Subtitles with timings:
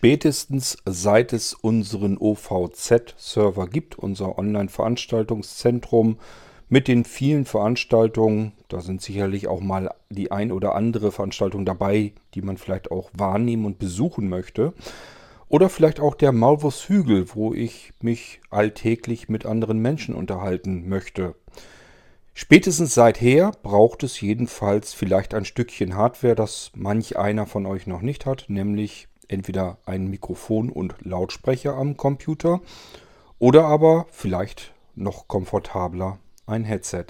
[0.00, 6.16] spätestens seit es unseren OVZ-Server gibt, unser Online-Veranstaltungszentrum
[6.70, 8.52] mit den vielen Veranstaltungen.
[8.68, 13.10] Da sind sicherlich auch mal die ein oder andere Veranstaltung dabei, die man vielleicht auch
[13.12, 14.72] wahrnehmen und besuchen möchte.
[15.50, 21.34] Oder vielleicht auch der Malvus Hügel, wo ich mich alltäglich mit anderen Menschen unterhalten möchte.
[22.32, 28.00] Spätestens seither braucht es jedenfalls vielleicht ein Stückchen Hardware, das manch einer von euch noch
[28.00, 32.60] nicht hat, nämlich entweder ein Mikrofon und Lautsprecher am Computer
[33.38, 37.06] oder aber vielleicht noch komfortabler ein Headset.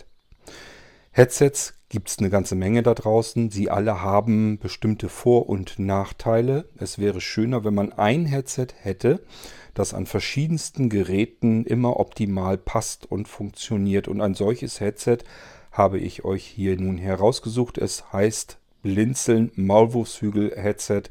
[1.13, 3.51] Headsets gibt es eine ganze Menge da draußen.
[3.51, 6.69] Sie alle haben bestimmte Vor- und Nachteile.
[6.79, 9.21] Es wäre schöner, wenn man ein Headset hätte,
[9.75, 14.07] das an verschiedensten Geräten immer optimal passt und funktioniert.
[14.07, 15.19] Und ein solches Headset
[15.73, 17.77] habe ich euch hier nun herausgesucht.
[17.77, 21.03] Es heißt Blinzeln Maulwurfshügel Headset.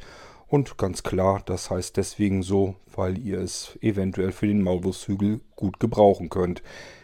[0.49, 5.80] Und ganz klar, das heißt deswegen so, weil ihr es eventuell für den Maulwurfshügel gut
[5.80, 6.64] gebrauchen könnt.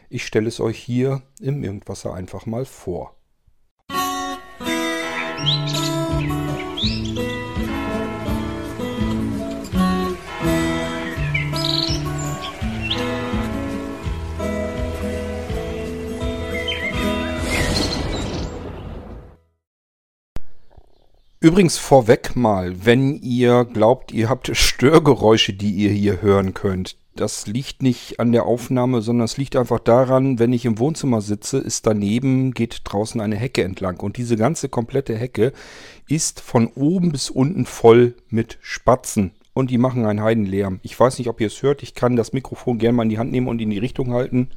[0.10, 3.16] Ich stelle es euch hier im Irgendwasser einfach mal vor.
[21.46, 27.46] Übrigens vorweg mal, wenn ihr glaubt, ihr habt Störgeräusche, die ihr hier hören könnt, das
[27.46, 31.60] liegt nicht an der Aufnahme, sondern es liegt einfach daran, wenn ich im Wohnzimmer sitze,
[31.60, 34.00] ist daneben, geht draußen eine Hecke entlang.
[34.00, 35.54] Und diese ganze komplette Hecke
[36.08, 39.30] ist von oben bis unten voll mit Spatzen.
[39.54, 40.80] Und die machen einen Heidenlärm.
[40.82, 41.84] Ich weiß nicht, ob ihr es hört.
[41.84, 44.50] Ich kann das Mikrofon gerne mal in die Hand nehmen und in die Richtung halten.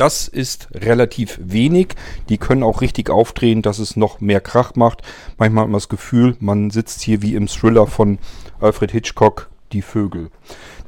[0.00, 1.88] Das ist relativ wenig.
[2.30, 5.02] Die können auch richtig aufdrehen, dass es noch mehr Krach macht.
[5.36, 8.18] Manchmal hat man das Gefühl, man sitzt hier wie im Thriller von
[8.60, 10.30] Alfred Hitchcock, die Vögel.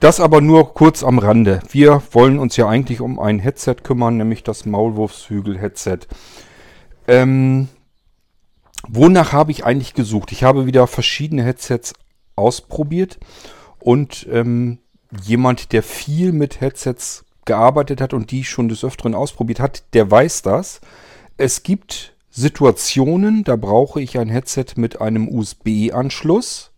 [0.00, 1.60] Das aber nur kurz am Rande.
[1.68, 5.98] Wir wollen uns ja eigentlich um ein Headset kümmern, nämlich das Maulwurfshügel-Headset.
[7.06, 7.68] Ähm,
[8.88, 10.32] wonach habe ich eigentlich gesucht?
[10.32, 11.92] Ich habe wieder verschiedene Headsets
[12.34, 13.18] ausprobiert
[13.78, 14.78] und ähm,
[15.22, 20.10] jemand, der viel mit Headsets gearbeitet hat und die schon des Öfteren ausprobiert hat, der
[20.10, 20.80] weiß das.
[21.36, 26.70] Es gibt Situationen, da brauche ich ein Headset mit einem USB-Anschluss,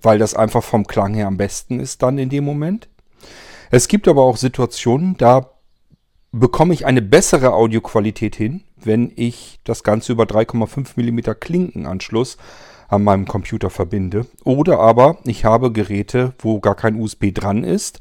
[0.00, 2.88] weil das einfach vom Klang her am besten ist dann in dem Moment.
[3.70, 5.50] Es gibt aber auch Situationen, da
[6.30, 12.36] bekomme ich eine bessere Audioqualität hin, wenn ich das Ganze über 3,5 mm Klinkenanschluss
[12.88, 14.26] an meinem Computer verbinde.
[14.44, 18.00] Oder aber ich habe Geräte, wo gar kein USB dran ist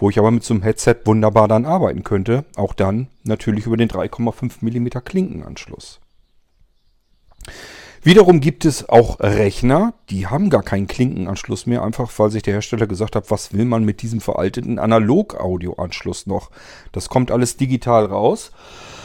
[0.00, 2.44] wo ich aber mit so einem Headset wunderbar dann arbeiten könnte.
[2.56, 6.00] Auch dann natürlich über den 3,5 mm Klinkenanschluss.
[8.02, 12.54] Wiederum gibt es auch Rechner, die haben gar keinen Klinkenanschluss mehr, einfach weil sich der
[12.54, 16.50] Hersteller gesagt hat, was will man mit diesem veralteten Analog-Audio-Anschluss noch?
[16.92, 18.52] Das kommt alles digital raus.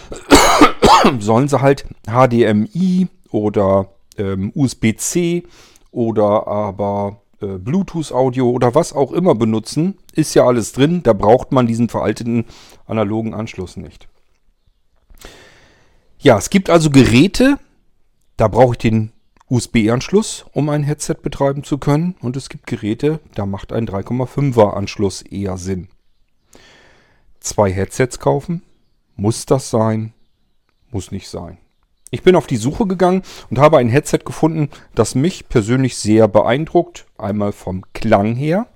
[1.19, 5.43] Sollen sie halt HDMI oder ähm, USB-C
[5.91, 11.03] oder aber äh, Bluetooth-Audio oder was auch immer benutzen, ist ja alles drin.
[11.03, 12.45] Da braucht man diesen veralteten
[12.85, 14.07] analogen Anschluss nicht.
[16.19, 17.57] Ja, es gibt also Geräte,
[18.37, 19.11] da brauche ich den
[19.47, 22.15] USB-Anschluss, um ein Headset betreiben zu können.
[22.21, 25.87] Und es gibt Geräte, da macht ein 3,5er Anschluss eher Sinn.
[27.39, 28.63] Zwei Headsets kaufen?
[29.15, 30.13] Muss das sein?
[30.89, 31.59] Muss nicht sein.
[32.11, 36.27] Ich bin auf die Suche gegangen und habe ein Headset gefunden, das mich persönlich sehr
[36.27, 37.05] beeindruckt.
[37.17, 38.67] Einmal vom Klang her,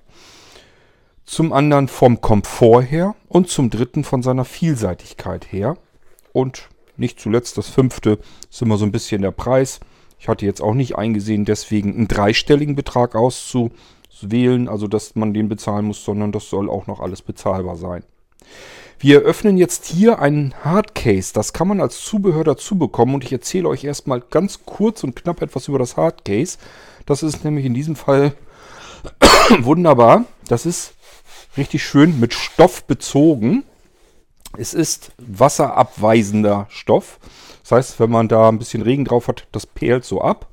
[1.24, 5.76] zum anderen vom Komfort her und zum dritten von seiner Vielseitigkeit her.
[6.32, 8.18] Und nicht zuletzt das fünfte
[8.50, 9.80] ist immer so ein bisschen der Preis.
[10.18, 15.48] Ich hatte jetzt auch nicht eingesehen, deswegen einen dreistelligen Betrag auszuwählen, also dass man den
[15.48, 18.04] bezahlen muss, sondern das soll auch noch alles bezahlbar sein.
[19.02, 21.32] Wir öffnen jetzt hier einen Hardcase.
[21.32, 25.16] Das kann man als Zubehör dazu bekommen und ich erzähle euch erstmal ganz kurz und
[25.16, 26.58] knapp etwas über das Hardcase.
[27.06, 28.34] Das ist nämlich in diesem Fall
[29.60, 30.26] wunderbar.
[30.48, 30.92] Das ist
[31.56, 33.64] richtig schön mit Stoff bezogen.
[34.58, 37.20] Es ist wasserabweisender Stoff.
[37.62, 40.48] Das heißt, wenn man da ein bisschen Regen drauf hat, das perlt so ab.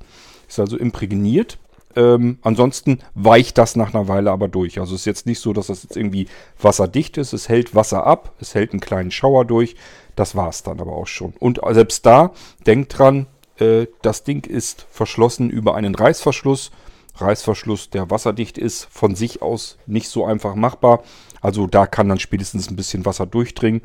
[0.48, 1.58] Ist also imprägniert.
[1.98, 4.78] Ähm, ansonsten weicht das nach einer Weile aber durch.
[4.78, 6.28] Also es ist jetzt nicht so, dass das jetzt irgendwie
[6.62, 7.32] wasserdicht ist.
[7.32, 9.74] Es hält Wasser ab, es hält einen kleinen Schauer durch.
[10.14, 11.32] Das war es dann aber auch schon.
[11.40, 12.30] Und selbst da,
[12.64, 13.26] denkt dran,
[13.58, 16.70] äh, das Ding ist verschlossen über einen Reißverschluss.
[17.16, 21.02] Reißverschluss, der wasserdicht ist, von sich aus nicht so einfach machbar.
[21.40, 23.82] Also da kann dann spätestens ein bisschen Wasser durchdringen.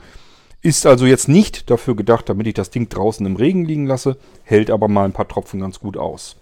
[0.62, 4.18] Ist also jetzt nicht dafür gedacht, damit ich das Ding draußen im Regen liegen lasse,
[4.44, 6.36] hält aber mal ein paar Tropfen ganz gut aus.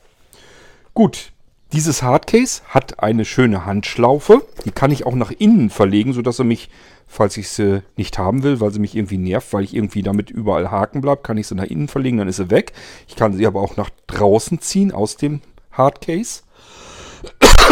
[0.94, 1.32] Gut,
[1.74, 4.46] dieses Hardcase hat eine schöne Handschlaufe.
[4.66, 6.70] Die kann ich auch nach innen verlegen, sodass er mich,
[7.08, 10.30] falls ich sie nicht haben will, weil sie mich irgendwie nervt, weil ich irgendwie damit
[10.30, 12.74] überall haken bleibe, kann ich sie nach innen verlegen, dann ist sie weg.
[13.08, 15.42] Ich kann sie aber auch nach draußen ziehen aus dem
[15.72, 16.42] Hardcase.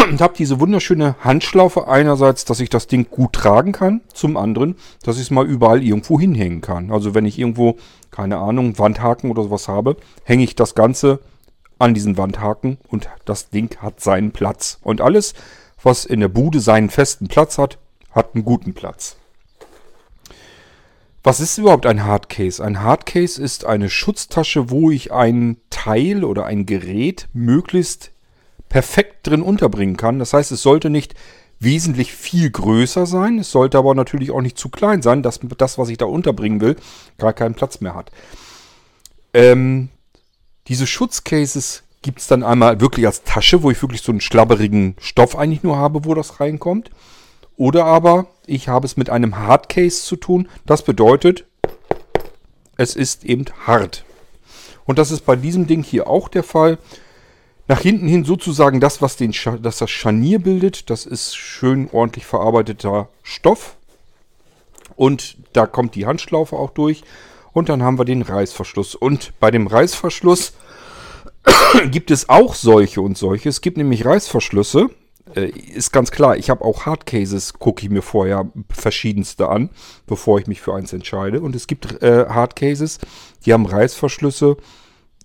[0.09, 4.75] Und habe diese wunderschöne Handschlaufe einerseits, dass ich das Ding gut tragen kann, zum anderen,
[5.03, 6.91] dass ich es mal überall irgendwo hinhängen kann.
[6.91, 7.77] Also wenn ich irgendwo,
[8.11, 11.19] keine Ahnung, Wandhaken oder sowas habe, hänge ich das Ganze
[11.79, 14.77] an diesen Wandhaken und das Ding hat seinen Platz.
[14.83, 15.33] Und alles,
[15.81, 17.79] was in der Bude seinen festen Platz hat,
[18.11, 19.15] hat einen guten Platz.
[21.23, 22.63] Was ist überhaupt ein Hardcase?
[22.63, 28.11] Ein Hardcase ist eine Schutztasche, wo ich ein Teil oder ein Gerät möglichst
[28.69, 30.19] perfekt drin unterbringen kann.
[30.19, 31.15] Das heißt, es sollte nicht
[31.59, 33.39] wesentlich viel größer sein.
[33.39, 36.61] Es sollte aber natürlich auch nicht zu klein sein, dass das, was ich da unterbringen
[36.61, 36.77] will,
[37.17, 38.11] gar keinen Platz mehr hat.
[39.33, 39.89] Ähm,
[40.69, 44.95] diese Schutzcases gibt es dann einmal wirklich als Tasche, wo ich wirklich so einen schlabberigen
[44.99, 46.91] Stoff eigentlich nur habe, wo das reinkommt.
[47.57, 50.47] Oder aber ich habe es mit einem Hardcase zu tun.
[50.65, 51.45] Das bedeutet,
[52.77, 54.05] es ist eben hart.
[54.85, 56.77] Und das ist bei diesem Ding hier auch der Fall.
[57.67, 60.89] Nach hinten hin sozusagen das, was den das, das Scharnier bildet.
[60.89, 63.75] Das ist schön ordentlich verarbeiteter Stoff.
[64.95, 67.03] Und da kommt die Handschlaufe auch durch.
[67.51, 68.95] Und dann haben wir den Reißverschluss.
[68.95, 70.53] Und bei dem Reißverschluss
[71.91, 73.49] gibt es auch solche und solche.
[73.49, 74.89] Es gibt nämlich Reißverschlüsse.
[75.35, 79.69] Äh, ist ganz klar, ich habe auch Hardcases, gucke ich mir vorher verschiedenste an,
[80.07, 81.41] bevor ich mich für eins entscheide.
[81.41, 82.99] Und es gibt äh, Hardcases,
[83.45, 84.57] die haben Reißverschlüsse,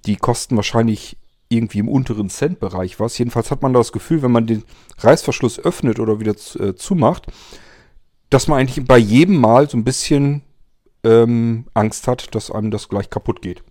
[0.07, 1.17] die kosten wahrscheinlich
[1.49, 3.17] irgendwie im unteren Cent-Bereich was.
[3.19, 4.65] Jedenfalls hat man das Gefühl, wenn man den
[4.99, 7.27] Reißverschluss öffnet oder wieder äh, zumacht,
[8.31, 10.43] dass man eigentlich bei jedem Mal so ein bisschen
[11.05, 13.63] ähm, Angst hat, dass einem das gleich kaputt geht.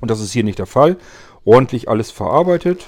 [0.00, 0.96] Und das ist hier nicht der Fall.
[1.44, 2.86] Ordentlich alles verarbeitet.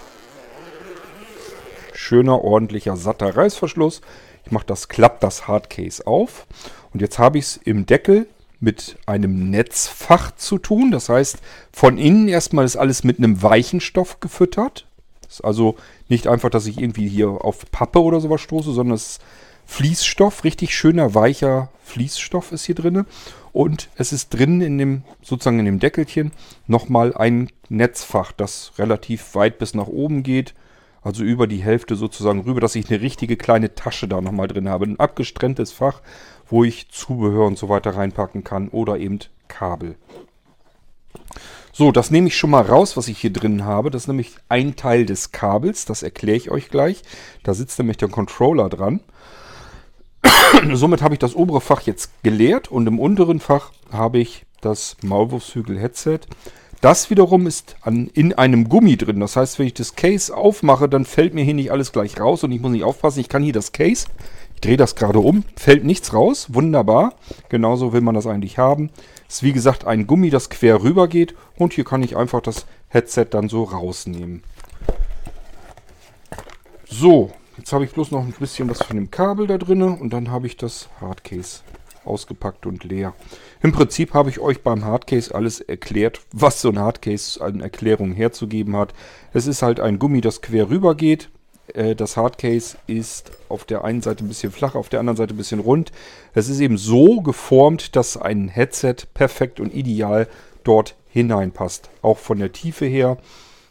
[1.95, 4.01] Schöner, ordentlicher, satter Reißverschluss.
[4.45, 6.47] Ich mache das, klappt das Hardcase auf.
[6.93, 8.27] Und jetzt habe ich es im Deckel
[8.61, 10.91] mit einem Netzfach zu tun.
[10.91, 11.39] Das heißt,
[11.73, 14.87] von innen erstmal ist alles mit einem weichen Stoff gefüttert.
[15.23, 15.77] Das ist also
[16.09, 19.23] nicht einfach, dass ich irgendwie hier auf Pappe oder sowas stoße, sondern es ist
[19.73, 23.07] Fließstoff, richtig schöner, weicher Fließstoff ist hier drin.
[23.55, 26.31] Und es ist drin in dem, sozusagen in dem Deckelchen,
[26.67, 30.53] nochmal ein Netzfach, das relativ weit bis nach oben geht.
[31.01, 34.69] Also über die Hälfte sozusagen rüber, dass ich eine richtige kleine Tasche da nochmal drin
[34.69, 34.85] habe.
[34.85, 36.03] Ein abgestrenntes Fach,
[36.47, 39.97] wo ich Zubehör und so weiter reinpacken kann oder eben Kabel.
[41.73, 43.91] So, das nehme ich schon mal raus, was ich hier drin habe.
[43.91, 47.03] Das ist nämlich ein Teil des Kabels, das erkläre ich euch gleich.
[47.43, 49.01] Da sitzt nämlich der Controller dran.
[50.73, 54.97] Somit habe ich das obere Fach jetzt geleert und im unteren Fach habe ich das
[55.03, 56.21] Maulwurfshügel-Headset.
[56.81, 59.21] Das wiederum ist an, in einem Gummi drin.
[59.21, 62.43] Das heißt, wenn ich das Case aufmache, dann fällt mir hier nicht alles gleich raus
[62.43, 63.21] und ich muss nicht aufpassen.
[63.21, 64.09] Ich kann hier das Case,
[64.55, 66.49] ich drehe das gerade um, fällt nichts raus.
[66.53, 67.15] Wunderbar.
[67.49, 68.91] Genauso will man das eigentlich haben.
[69.29, 72.67] Ist wie gesagt ein Gummi, das quer rüber geht und hier kann ich einfach das
[72.89, 74.43] Headset dann so rausnehmen.
[76.85, 80.11] So, Jetzt habe ich bloß noch ein bisschen was von dem Kabel da drin und
[80.13, 81.61] dann habe ich das Hardcase
[82.05, 83.15] ausgepackt und leer.
[83.63, 88.15] Im Prinzip habe ich euch beim Hardcase alles erklärt, was so ein Hardcase an Erklärungen
[88.15, 88.95] herzugeben hat.
[89.33, 91.29] Es ist halt ein Gummi, das quer rüber geht.
[91.75, 95.35] Äh, das Hardcase ist auf der einen Seite ein bisschen flach, auf der anderen Seite
[95.35, 95.93] ein bisschen rund.
[96.35, 100.27] Es ist eben so geformt, dass ein Headset perfekt und ideal
[100.65, 101.91] dort hineinpasst.
[102.01, 103.19] Auch von der Tiefe her.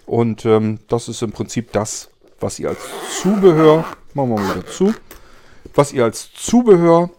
[0.05, 2.10] Und ähm, das ist im Prinzip das,
[2.41, 2.79] was ihr als
[3.21, 4.93] Zubehör, machen wir mal wieder zu,
[5.73, 7.09] was ihr als Zubehör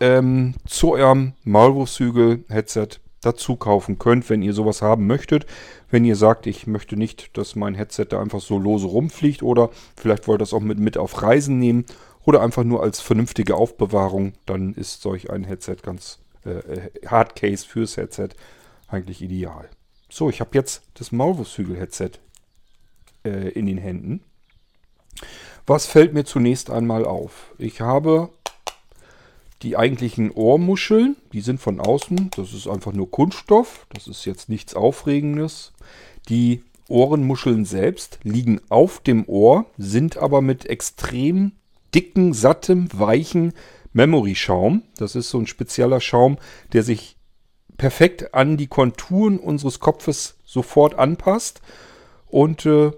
[0.00, 5.46] ähm, zu eurem Maulwurfshügel-Headset dazu kaufen könnt, wenn ihr sowas haben möchtet.
[5.90, 9.70] Wenn ihr sagt, ich möchte nicht, dass mein Headset da einfach so lose rumfliegt oder
[9.96, 11.84] vielleicht wollt ihr das auch mit, mit auf Reisen nehmen
[12.24, 17.66] oder einfach nur als vernünftige Aufbewahrung, dann ist solch ein Headset ganz äh, äh Hardcase
[17.66, 18.30] fürs Headset
[18.88, 19.68] eigentlich ideal.
[20.08, 22.12] So, ich habe jetzt das Maulwurfshügel-Headset
[23.24, 24.22] äh, in den Händen.
[25.66, 27.52] Was fällt mir zunächst einmal auf?
[27.58, 28.30] Ich habe
[29.62, 34.48] die eigentlichen Ohrmuscheln, die sind von außen, das ist einfach nur Kunststoff, das ist jetzt
[34.48, 35.72] nichts Aufregendes.
[36.28, 41.52] Die Ohrenmuscheln selbst liegen auf dem Ohr, sind aber mit extrem
[41.94, 43.54] dicken, sattem, weichen
[43.92, 44.82] Memory-Schaum.
[44.98, 46.38] Das ist so ein spezieller Schaum,
[46.72, 47.16] der sich
[47.76, 51.60] perfekt an die Konturen unseres Kopfes sofort anpasst
[52.26, 52.92] und äh,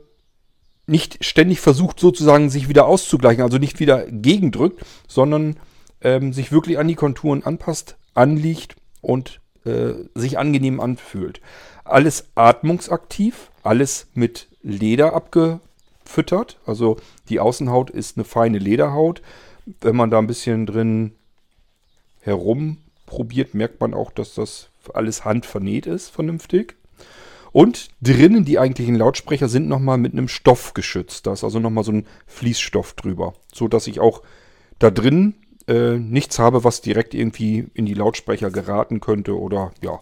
[0.89, 5.57] nicht ständig versucht sozusagen sich wieder auszugleichen, also nicht wieder gegendrückt, sondern
[6.01, 11.41] ähm, sich wirklich an die Konturen anpasst, anliegt und äh, sich angenehm anfühlt.
[11.85, 15.23] Alles atmungsaktiv, alles mit Leder
[16.05, 16.59] füttert.
[16.67, 16.97] Also
[17.29, 19.23] die Außenhaut ist eine feine Lederhaut.
[19.81, 21.13] Wenn man da ein bisschen drin
[22.21, 26.77] herumprobiert, merkt man auch, dass das alles handvernäht ist, vernünftig.
[27.53, 31.27] Und drinnen die eigentlichen Lautsprecher sind nochmal mit einem Stoff geschützt.
[31.27, 33.35] Da ist also nochmal so ein Fließstoff drüber.
[33.53, 34.23] So dass ich auch
[34.79, 35.35] da drin
[35.67, 39.39] äh, nichts habe, was direkt irgendwie in die Lautsprecher geraten könnte.
[39.39, 39.99] Oder ja,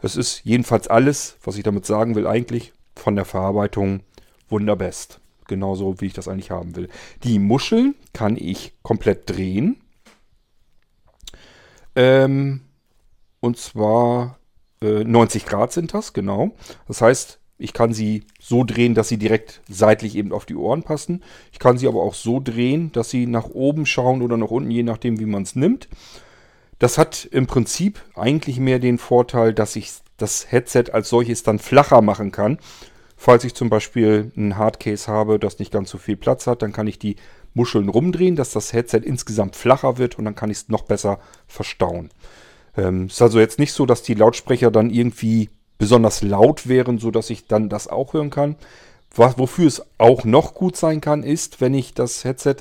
[0.00, 4.00] es ist jedenfalls alles, was ich damit sagen will, eigentlich von der Verarbeitung
[4.48, 5.20] wunderbest.
[5.46, 6.88] Genauso wie ich das eigentlich haben will.
[7.22, 9.80] Die Muscheln kann ich komplett drehen.
[11.96, 12.60] Ähm,
[13.40, 14.37] und zwar
[14.82, 16.52] äh, 90 Grad sind das, genau.
[16.86, 20.84] Das heißt, ich kann sie so drehen, dass sie direkt seitlich eben auf die Ohren
[20.84, 21.22] passen.
[21.52, 24.70] Ich kann sie aber auch so drehen, dass sie nach oben schauen oder nach unten,
[24.70, 25.88] je nachdem, wie man es nimmt.
[26.78, 31.58] Das hat im Prinzip eigentlich mehr den Vorteil, dass ich das Headset als solches dann
[31.58, 32.58] flacher machen kann.
[33.16, 36.72] Falls ich zum Beispiel ein Hardcase habe, das nicht ganz so viel Platz hat, dann
[36.72, 37.16] kann ich die
[37.52, 41.18] Muscheln rumdrehen, dass das Headset insgesamt flacher wird und dann kann ich es noch besser
[41.48, 42.10] verstauen.
[42.78, 47.10] Ähm, ist also jetzt nicht so, dass die Lautsprecher dann irgendwie besonders laut wären, so
[47.10, 48.56] dass ich dann das auch hören kann.
[49.14, 52.56] Was, wofür es auch noch gut sein kann, ist, wenn ich das Headset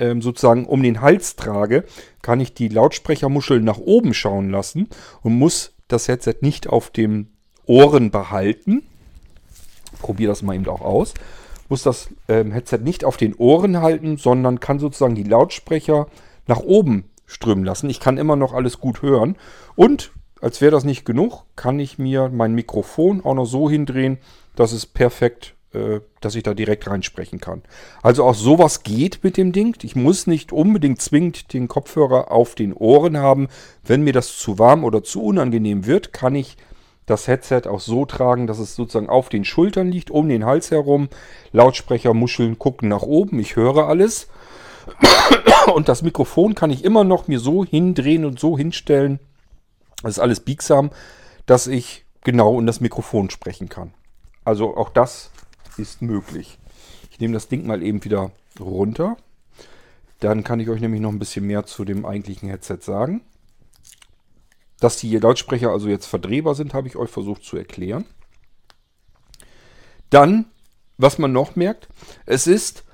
[0.00, 1.84] ähm, sozusagen um den Hals trage,
[2.22, 4.88] kann ich die Lautsprechermuscheln nach oben schauen lassen
[5.22, 7.28] und muss das Headset nicht auf dem
[7.66, 8.82] Ohren behalten.
[10.00, 11.14] Probiere das mal eben auch aus.
[11.68, 16.08] Muss das ähm, Headset nicht auf den Ohren halten, sondern kann sozusagen die Lautsprecher
[16.46, 17.88] nach oben strömen lassen.
[17.88, 19.36] Ich kann immer noch alles gut hören.
[19.76, 24.18] Und als wäre das nicht genug, kann ich mir mein Mikrofon auch noch so hindrehen,
[24.56, 27.62] dass es perfekt, äh, dass ich da direkt reinsprechen kann.
[28.02, 29.76] Also auch sowas geht mit dem Ding.
[29.82, 33.48] Ich muss nicht unbedingt zwingend den Kopfhörer auf den Ohren haben.
[33.84, 36.56] Wenn mir das zu warm oder zu unangenehm wird, kann ich
[37.06, 40.70] das Headset auch so tragen, dass es sozusagen auf den Schultern liegt, um den Hals
[40.70, 41.08] herum.
[41.52, 43.38] Lautsprecher, Muscheln gucken nach oben.
[43.38, 44.28] Ich höre alles.
[45.74, 49.20] Und das Mikrofon kann ich immer noch mir so hindrehen und so hinstellen.
[50.02, 50.90] Das ist alles biegsam,
[51.46, 53.92] dass ich genau in das Mikrofon sprechen kann.
[54.44, 55.30] Also auch das
[55.76, 56.58] ist möglich.
[57.10, 59.16] Ich nehme das Ding mal eben wieder runter.
[60.20, 63.22] Dann kann ich euch nämlich noch ein bisschen mehr zu dem eigentlichen Headset sagen.
[64.78, 68.06] Dass die Lautsprecher also jetzt verdrehbar sind, habe ich euch versucht zu erklären.
[70.08, 70.46] Dann,
[70.98, 71.88] was man noch merkt,
[72.26, 72.84] es ist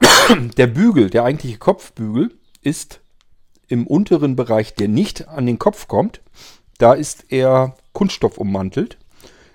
[0.56, 3.00] der Bügel, der eigentliche Kopfbügel, ist
[3.68, 6.22] im unteren Bereich, der nicht an den Kopf kommt.
[6.78, 8.98] Da ist er Kunststoff ummantelt.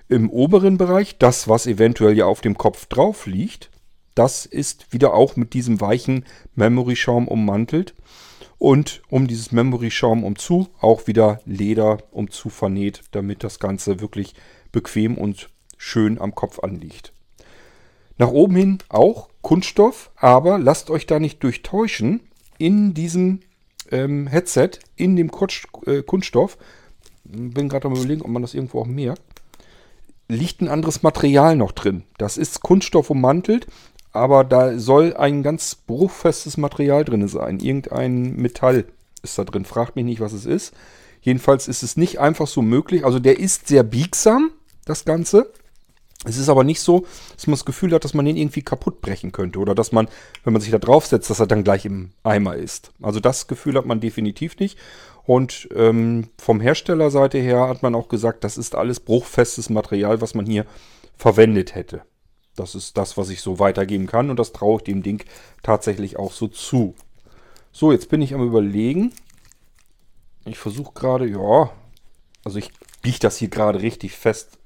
[0.09, 3.71] Im oberen Bereich, das, was eventuell ja auf dem Kopf drauf liegt,
[4.15, 7.95] das ist wieder auch mit diesem weichen Memory-Schaum ummantelt.
[8.59, 14.35] Und um dieses Memory-Schaum umzu auch wieder Leder umzu vernäht, damit das Ganze wirklich
[14.71, 17.12] bequem und schön am Kopf anliegt.
[18.17, 22.21] Nach oben hin auch Kunststoff, aber lasst euch da nicht durchtäuschen.
[22.57, 23.41] In diesem
[23.91, 26.57] ähm, Headset, in dem Kunst, äh, Kunststoff,
[27.23, 29.21] bin gerade am überlegen, ob man das irgendwo auch merkt,
[30.27, 32.03] liegt ein anderes Material noch drin.
[32.17, 33.67] Das ist Kunststoff ummantelt,
[34.11, 37.59] aber da soll ein ganz bruchfestes Material drin sein.
[37.59, 38.85] Irgendein Metall
[39.23, 39.65] ist da drin.
[39.65, 40.73] Fragt mich nicht, was es ist.
[41.21, 43.05] Jedenfalls ist es nicht einfach so möglich.
[43.05, 44.51] Also der ist sehr biegsam,
[44.85, 45.51] das Ganze.
[46.25, 49.01] Es ist aber nicht so, dass man das Gefühl hat, dass man den irgendwie kaputt
[49.01, 50.07] brechen könnte oder dass man,
[50.43, 52.91] wenn man sich da draufsetzt, dass er dann gleich im Eimer ist.
[53.01, 54.77] Also das Gefühl hat man definitiv nicht.
[55.25, 60.33] Und ähm, vom Herstellerseite her hat man auch gesagt, das ist alles bruchfestes Material, was
[60.33, 60.65] man hier
[61.17, 62.01] verwendet hätte.
[62.55, 65.23] Das ist das, was ich so weitergeben kann und das traue ich dem Ding
[65.61, 66.93] tatsächlich auch so zu.
[67.71, 69.11] So, jetzt bin ich am überlegen.
[70.45, 71.71] Ich versuche gerade, ja,
[72.43, 74.59] also ich biege das hier gerade richtig fest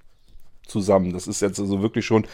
[0.67, 1.13] zusammen.
[1.13, 2.25] Das ist jetzt also wirklich schon,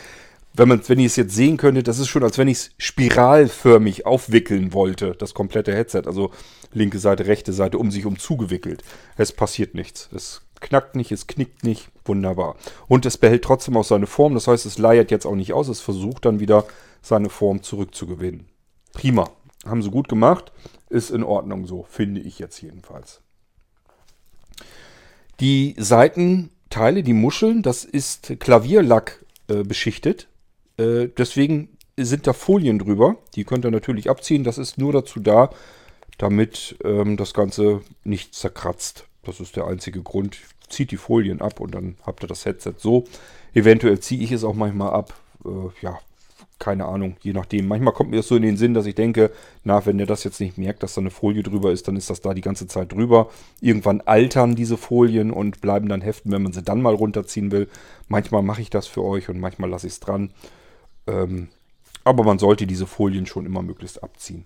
[0.54, 2.72] wenn man, wenn ihr es jetzt sehen könntet, das ist schon, als wenn ich es
[2.78, 6.04] spiralförmig aufwickeln wollte, das komplette Headset.
[6.06, 6.32] Also
[6.72, 8.84] linke Seite, rechte Seite um sich um zugewickelt.
[9.18, 10.10] Es passiert nichts.
[10.14, 11.90] Es knackt nicht, es knickt nicht.
[12.06, 12.56] Wunderbar.
[12.88, 14.36] Und es behält trotzdem auch seine Form.
[14.36, 15.70] Das heißt, es leiert jetzt auch nicht aus.
[15.70, 16.66] Es versucht dann wieder
[17.02, 18.46] seine Form zurückzugewinnen.
[18.94, 19.30] Prima.
[19.66, 20.52] Haben sie gut gemacht.
[20.90, 23.22] Ist in Ordnung so, finde ich jetzt jedenfalls.
[25.40, 30.28] Die Seiten Teile, die Muscheln, das ist Klavierlack äh, beschichtet.
[30.78, 33.18] Äh, deswegen sind da Folien drüber.
[33.36, 34.44] Die könnt ihr natürlich abziehen.
[34.44, 35.52] Das ist nur dazu da,
[36.18, 39.06] damit ähm, das Ganze nicht zerkratzt.
[39.22, 40.38] Das ist der einzige Grund.
[40.68, 43.04] Zieht die Folien ab und dann habt ihr das Headset so.
[43.54, 45.14] Eventuell ziehe ich es auch manchmal ab.
[45.46, 45.50] Äh,
[45.86, 46.00] ja,
[46.60, 47.68] keine Ahnung, je nachdem.
[47.68, 49.32] Manchmal kommt mir das so in den Sinn, dass ich denke,
[49.64, 52.10] na, wenn der das jetzt nicht merkt, dass da eine Folie drüber ist, dann ist
[52.10, 53.30] das da die ganze Zeit drüber.
[53.60, 57.68] Irgendwann altern diese Folien und bleiben dann heften, wenn man sie dann mal runterziehen will.
[58.08, 60.32] Manchmal mache ich das für euch und manchmal lasse ich es dran.
[61.08, 61.50] Ähm,
[62.06, 64.46] Aber man sollte diese Folien schon immer möglichst abziehen.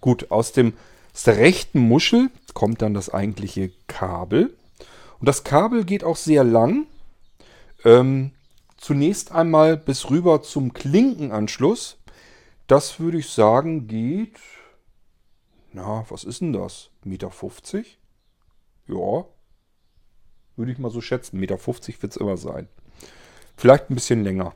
[0.00, 0.74] Gut, aus, dem,
[1.14, 4.54] aus der rechten Muschel kommt dann das eigentliche Kabel.
[5.18, 6.86] Und das Kabel geht auch sehr lang.
[7.84, 8.32] Ähm,
[8.76, 11.98] zunächst einmal bis rüber zum Klinkenanschluss.
[12.66, 14.38] Das würde ich sagen geht...
[15.72, 16.90] Na, was ist denn das?
[17.04, 17.98] Meter 50?
[18.88, 19.26] Ja.
[20.56, 21.38] Würde ich mal so schätzen.
[21.38, 22.68] Meter 50 wird es immer sein.
[23.56, 24.54] Vielleicht ein bisschen länger.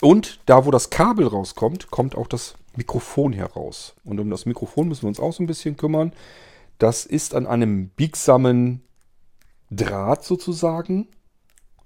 [0.00, 3.94] Und da, wo das Kabel rauskommt, kommt auch das Mikrofon heraus.
[4.04, 6.12] Und um das Mikrofon müssen wir uns auch so ein bisschen kümmern.
[6.78, 8.82] Das ist an einem biegsamen
[9.70, 11.08] Draht sozusagen.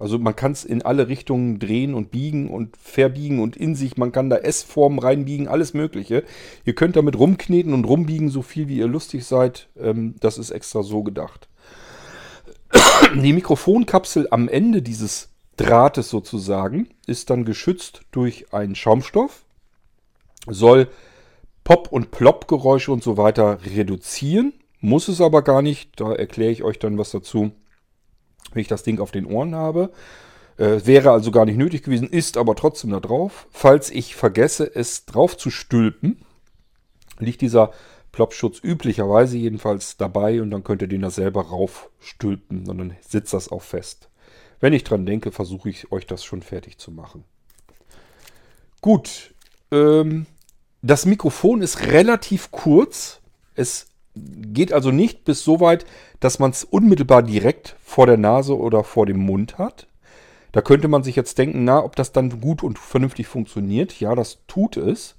[0.00, 3.98] Also man kann es in alle Richtungen drehen und biegen und verbiegen und in sich,
[3.98, 6.24] man kann da S-Formen reinbiegen, alles mögliche.
[6.64, 9.68] Ihr könnt damit rumkneten und rumbiegen, so viel wie ihr lustig seid.
[9.78, 11.48] Ähm, das ist extra so gedacht.
[13.14, 15.28] Die Mikrofonkapsel am Ende dieses
[15.58, 19.44] Drahtes sozusagen ist dann geschützt durch einen Schaumstoff,
[20.46, 20.88] soll
[21.62, 26.62] Pop- und Plop-Geräusche und so weiter reduzieren, muss es aber gar nicht, da erkläre ich
[26.62, 27.52] euch dann was dazu,
[28.52, 29.90] wenn ich das Ding auf den Ohren habe.
[30.56, 33.46] Äh, wäre also gar nicht nötig gewesen, ist aber trotzdem da drauf.
[33.50, 36.24] Falls ich vergesse, es drauf zu stülpen,
[37.18, 37.72] liegt dieser
[38.12, 43.32] Plopschutz üblicherweise jedenfalls dabei und dann könnt ihr den da selber raufstülpen und dann sitzt
[43.32, 44.08] das auch fest.
[44.58, 47.24] Wenn ich dran denke, versuche ich euch das schon fertig zu machen.
[48.80, 49.34] Gut,
[49.70, 50.26] ähm,
[50.82, 53.20] das Mikrofon ist relativ kurz.
[53.54, 55.86] Es geht also nicht bis so weit,
[56.20, 59.86] dass man es unmittelbar direkt vor der Nase oder vor dem Mund hat.
[60.52, 64.00] Da könnte man sich jetzt denken, na, ob das dann gut und vernünftig funktioniert.
[64.00, 65.16] Ja, das tut es.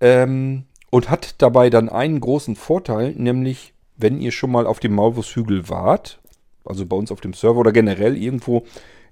[0.00, 4.94] Ähm, und hat dabei dann einen großen Vorteil, nämlich wenn ihr schon mal auf dem
[4.94, 6.20] Maulwurfshügel wart
[6.66, 8.64] also bei uns auf dem Server oder generell irgendwo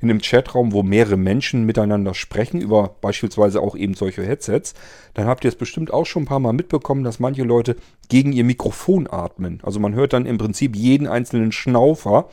[0.04, 4.74] in einem Chatraum, wo mehrere Menschen miteinander sprechen, über beispielsweise auch eben solche Headsets,
[5.14, 7.76] dann habt ihr es bestimmt auch schon ein paar Mal mitbekommen, dass manche Leute
[8.08, 9.60] gegen ihr Mikrofon atmen.
[9.62, 12.28] Also man hört dann im Prinzip jeden einzelnen Schnaufer,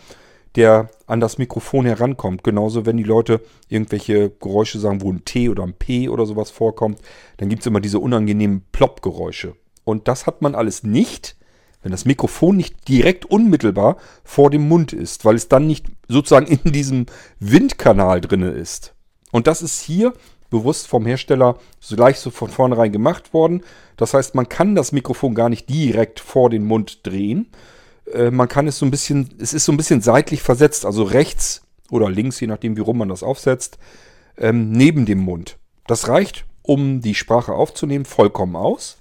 [0.55, 2.43] der an das Mikrofon herankommt.
[2.43, 6.51] Genauso, wenn die Leute irgendwelche Geräusche sagen, wo ein T oder ein P oder sowas
[6.51, 6.99] vorkommt,
[7.37, 9.55] dann gibt es immer diese unangenehmen Plopp-Geräusche.
[9.85, 11.37] Und das hat man alles nicht,
[11.83, 16.47] wenn das Mikrofon nicht direkt unmittelbar vor dem Mund ist, weil es dann nicht sozusagen
[16.47, 17.05] in diesem
[17.39, 18.93] Windkanal drinne ist.
[19.31, 20.13] Und das ist hier
[20.49, 21.57] bewusst vom Hersteller
[21.89, 23.63] gleich so von vornherein gemacht worden.
[23.97, 27.47] Das heißt, man kann das Mikrofon gar nicht direkt vor den Mund drehen.
[28.13, 31.03] Äh, man kann es so ein bisschen, es ist so ein bisschen seitlich versetzt, also
[31.03, 33.79] rechts oder links, je nachdem, wie rum man das aufsetzt,
[34.37, 35.57] ähm, neben dem Mund.
[35.87, 38.97] Das reicht, um die Sprache aufzunehmen, vollkommen aus.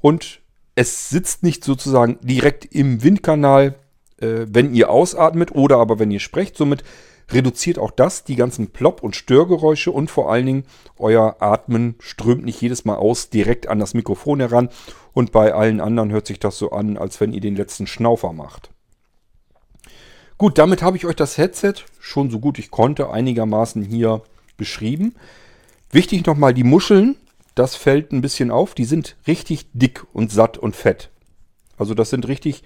[0.00, 0.40] Und
[0.74, 3.74] es sitzt nicht sozusagen direkt im Windkanal,
[4.22, 6.56] äh, wenn ihr ausatmet oder aber wenn ihr sprecht.
[6.56, 6.84] Somit
[7.30, 10.64] reduziert auch das die ganzen Plop- und Störgeräusche und vor allen Dingen
[10.98, 14.68] euer Atmen strömt nicht jedes Mal aus direkt an das Mikrofon heran.
[15.12, 18.32] Und bei allen anderen hört sich das so an, als wenn ihr den letzten Schnaufer
[18.32, 18.70] macht.
[20.38, 24.22] Gut, damit habe ich euch das Headset schon so gut ich konnte einigermaßen hier
[24.56, 25.14] beschrieben.
[25.90, 27.16] Wichtig nochmal die Muscheln
[27.54, 28.74] das fällt ein bisschen auf.
[28.74, 31.10] Die sind richtig dick und satt und fett.
[31.76, 32.62] Also das sind richtig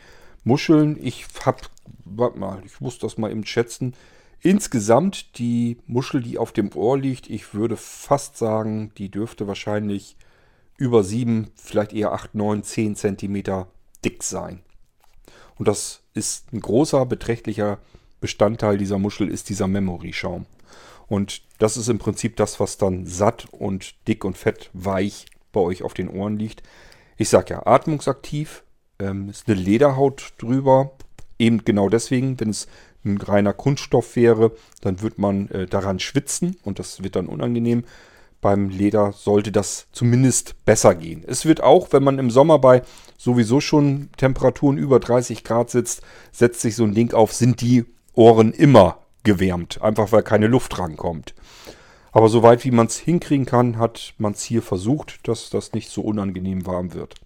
[0.47, 0.97] Muscheln.
[1.03, 1.69] Ich hab,
[2.05, 3.95] warte mal, ich muss das mal eben schätzen.
[4.41, 10.17] Insgesamt die Muschel, die auf dem Ohr liegt, ich würde fast sagen, die dürfte wahrscheinlich
[10.79, 13.69] über 7, vielleicht eher 8, 9, 10 Zentimeter
[14.05, 14.61] dick sein.
[15.57, 17.79] Und das ist ein großer, beträchtlicher
[18.21, 20.47] Bestandteil dieser Muschel, ist dieser Memory-Schaum.
[21.09, 25.61] Und das ist im Prinzip das, was dann satt und dick und fett weich bei
[25.61, 26.63] euch auf den Ohren liegt.
[27.17, 28.63] Ich sage ja, atmungsaktiv,
[28.99, 30.93] ähm, ist eine Lederhaut drüber.
[31.39, 32.67] Eben genau deswegen, wenn es
[33.05, 37.85] ein reiner Kunststoff wäre, dann wird man äh, daran schwitzen und das wird dann unangenehm.
[38.41, 41.25] Beim Leder sollte das zumindest besser gehen.
[41.27, 42.83] Es wird auch, wenn man im Sommer bei
[43.17, 47.87] sowieso schon Temperaturen über 30 Grad sitzt, setzt sich so ein Ding auf, sind die
[48.15, 51.35] Ohren immer gewärmt, einfach weil keine Luft rankommt.
[52.13, 55.91] Aber soweit wie man es hinkriegen kann, hat man es hier versucht, dass das nicht
[55.91, 57.17] so unangenehm warm wird.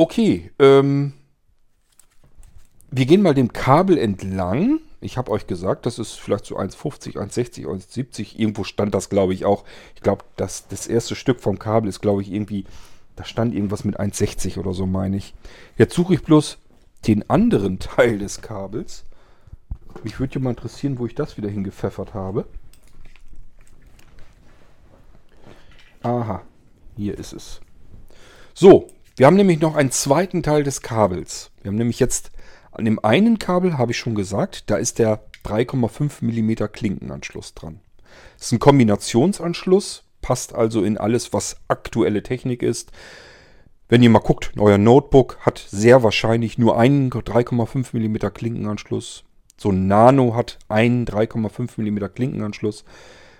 [0.00, 1.12] Okay, ähm,
[2.90, 4.80] wir gehen mal dem Kabel entlang.
[5.02, 8.38] Ich habe euch gesagt, das ist vielleicht so 1,50, 1,60, 1,70.
[8.38, 9.62] Irgendwo stand das, glaube ich, auch.
[9.94, 12.64] Ich glaube, das, das erste Stück vom Kabel ist, glaube ich, irgendwie,
[13.14, 15.34] da stand irgendwas mit 1,60 oder so, meine ich.
[15.76, 16.56] Jetzt suche ich bloß
[17.06, 19.04] den anderen Teil des Kabels.
[20.02, 22.46] Mich würde ja mal interessieren, wo ich das wieder hingepfeffert habe.
[26.02, 26.40] Aha,
[26.96, 27.60] hier ist es.
[28.54, 28.88] So,
[29.20, 31.50] wir haben nämlich noch einen zweiten Teil des Kabels.
[31.60, 32.30] Wir haben nämlich jetzt
[32.72, 37.80] an dem einen Kabel, habe ich schon gesagt, da ist der 3,5 mm Klinkenanschluss dran.
[38.38, 42.92] Es ist ein Kombinationsanschluss, passt also in alles, was aktuelle Technik ist.
[43.90, 49.24] Wenn ihr mal guckt, euer Notebook hat sehr wahrscheinlich nur einen 3,5 mm Klinkenanschluss.
[49.58, 52.86] So ein Nano hat einen 3,5 mm Klinkenanschluss.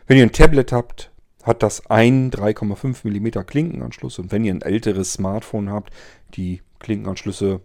[0.07, 1.10] Wenn ihr ein Tablet habt,
[1.43, 4.19] hat das einen 3,5 mm Klinkenanschluss.
[4.19, 5.93] Und wenn ihr ein älteres Smartphone habt,
[6.35, 7.61] die Klinkenanschlüsse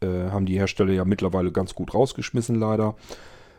[0.00, 2.96] äh, haben die Hersteller ja mittlerweile ganz gut rausgeschmissen, leider.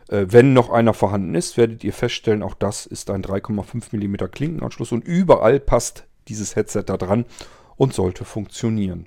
[0.08, 4.30] Äh, wenn noch einer vorhanden ist, werdet ihr feststellen, auch das ist ein 3,5 mm
[4.30, 7.24] Klinkenanschluss und überall passt dieses Headset da dran
[7.76, 9.06] und sollte funktionieren.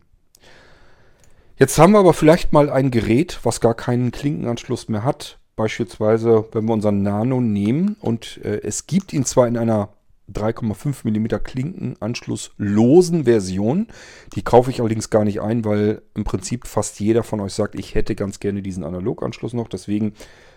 [1.58, 5.40] Jetzt haben wir aber vielleicht mal ein Gerät, was gar keinen Klinkenanschluss mehr hat.
[5.56, 9.90] Beispielsweise, wenn wir unseren Nano nehmen und äh, es gibt ihn zwar in einer
[10.34, 13.88] 3,5 mm Klinkenanschlusslosen Version.
[14.36, 17.76] Die kaufe ich allerdings gar nicht ein, weil im Prinzip fast jeder von euch sagt,
[17.76, 19.68] ich hätte ganz gerne diesen Analoganschluss noch.
[19.68, 20.14] Deswegen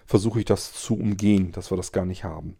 [0.06, 2.56] versuche ich das zu umgehen, dass wir das gar nicht haben.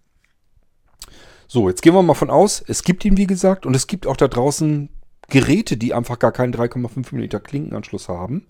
[1.49, 4.07] So, jetzt gehen wir mal von aus, es gibt ihn wie gesagt und es gibt
[4.07, 4.89] auch da draußen
[5.29, 8.47] Geräte, die einfach gar keinen 3,5 mm Klinkenanschluss haben,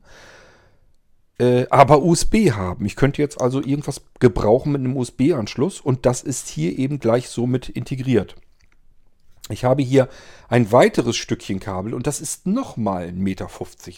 [1.39, 2.85] äh, aber USB haben.
[2.85, 7.31] Ich könnte jetzt also irgendwas gebrauchen mit einem USB-Anschluss und das ist hier eben gleich
[7.31, 8.37] so mit integriert.
[9.51, 10.09] Ich habe hier
[10.49, 13.49] ein weiteres Stückchen Kabel und das ist nochmal 1,50 Meter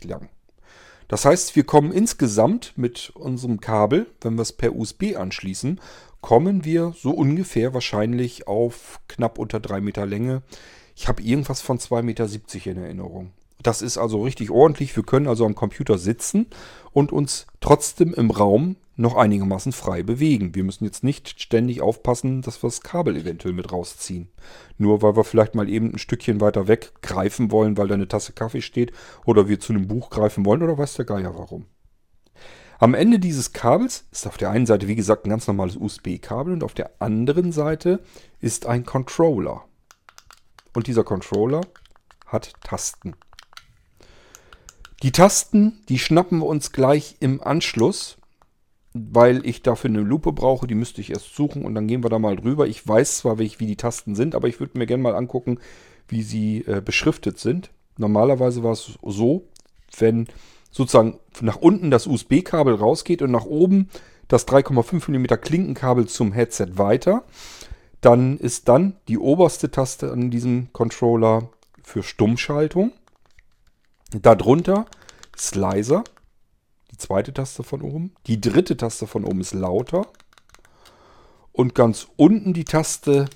[0.09, 0.29] lang.
[1.09, 5.81] Das heißt, wir kommen insgesamt mit unserem Kabel, wenn wir es per USB anschließen,
[6.23, 10.43] kommen wir so ungefähr wahrscheinlich auf knapp unter 3 Meter Länge.
[10.97, 13.33] Ich habe irgendwas von 2,70 Meter in Erinnerung.
[13.63, 14.97] Das ist also richtig ordentlich.
[14.97, 16.47] Wir können also am Computer sitzen
[16.93, 20.55] und uns trotzdem im Raum noch einigermaßen frei bewegen.
[20.55, 24.29] Wir müssen jetzt nicht ständig aufpassen, dass wir das Kabel eventuell mit rausziehen.
[24.79, 28.09] Nur weil wir vielleicht mal eben ein Stückchen weiter weg greifen wollen, weil da eine
[28.09, 28.93] Tasse Kaffee steht
[29.25, 31.67] oder wir zu einem Buch greifen wollen oder weiß der Geier warum.
[32.79, 36.53] Am Ende dieses Kabels ist auf der einen Seite, wie gesagt, ein ganz normales USB-Kabel
[36.53, 38.01] und auf der anderen Seite
[38.41, 39.65] ist ein Controller.
[40.75, 41.61] Und dieser Controller
[42.27, 43.15] hat Tasten.
[45.03, 48.19] Die Tasten, die schnappen wir uns gleich im Anschluss
[48.95, 50.67] weil ich dafür eine Lupe brauche.
[50.67, 52.67] Die müsste ich erst suchen und dann gehen wir da mal drüber.
[52.67, 55.59] Ich weiß zwar, wie, die Tasten sind, aber ich würde mir gerne mal angucken,
[56.09, 57.71] wie sie äh, beschriftet sind.
[57.97, 59.49] Normalerweise war es so,
[59.99, 60.29] wenn
[60.71, 63.89] sozusagen nach unten das USB-Kabel rausgeht und nach oben
[64.29, 67.25] das 3,5 mm Klinkenkabel zum Headset weiter,
[68.01, 71.51] dann ist dann die oberste Taste an diesem Controller
[71.83, 72.93] für Stummschaltung.
[74.21, 74.87] Darunter
[75.37, 76.05] Slicer
[77.03, 78.13] zweite Taste von oben.
[78.27, 80.07] Die dritte Taste von oben ist lauter.
[81.53, 83.27] Und ganz unten die Taste,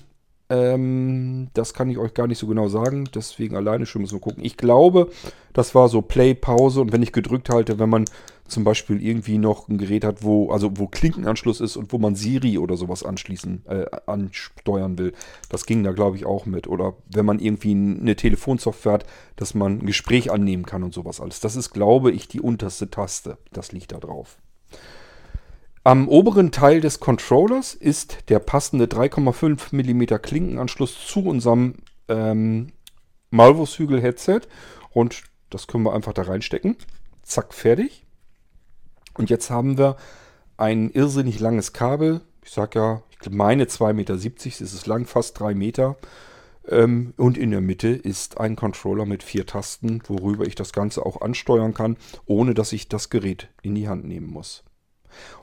[0.49, 3.07] ähm, das kann ich euch gar nicht so genau sagen.
[3.13, 4.43] Deswegen alleine schon müssen wir gucken.
[4.43, 5.11] Ich glaube,
[5.53, 6.81] das war so Play, Pause.
[6.81, 8.05] Und wenn ich gedrückt halte, wenn man
[8.47, 12.15] zum Beispiel irgendwie noch ein Gerät hat, wo, also wo Klinkenanschluss ist und wo man
[12.15, 15.13] Siri oder sowas anschließen, äh, ansteuern will.
[15.49, 16.67] Das ging da, glaube ich, auch mit.
[16.67, 19.05] Oder wenn man irgendwie eine Telefonsoftware hat,
[19.35, 21.39] dass man ein Gespräch annehmen kann und sowas alles.
[21.39, 23.37] Das ist, glaube ich, die unterste Taste.
[23.51, 24.37] Das liegt da drauf.
[25.83, 31.75] Am oberen Teil des Controllers ist der passende 3,5 mm Klinkenanschluss zu unserem
[32.09, 32.73] ähm,
[33.29, 34.41] Malvos-Hügel-Headset.
[34.91, 36.75] Und das können wir einfach da reinstecken.
[37.23, 38.06] Zack, fertig.
[39.17, 39.97] Und jetzt haben wir
[40.57, 42.21] ein irrsinnig langes Kabel.
[42.43, 45.97] Ich sage ja, ich meine 2,70 Meter, ist es lang, fast 3 Meter.
[46.67, 51.05] Ähm, und in der Mitte ist ein Controller mit vier Tasten, worüber ich das Ganze
[51.05, 54.63] auch ansteuern kann, ohne dass ich das Gerät in die Hand nehmen muss.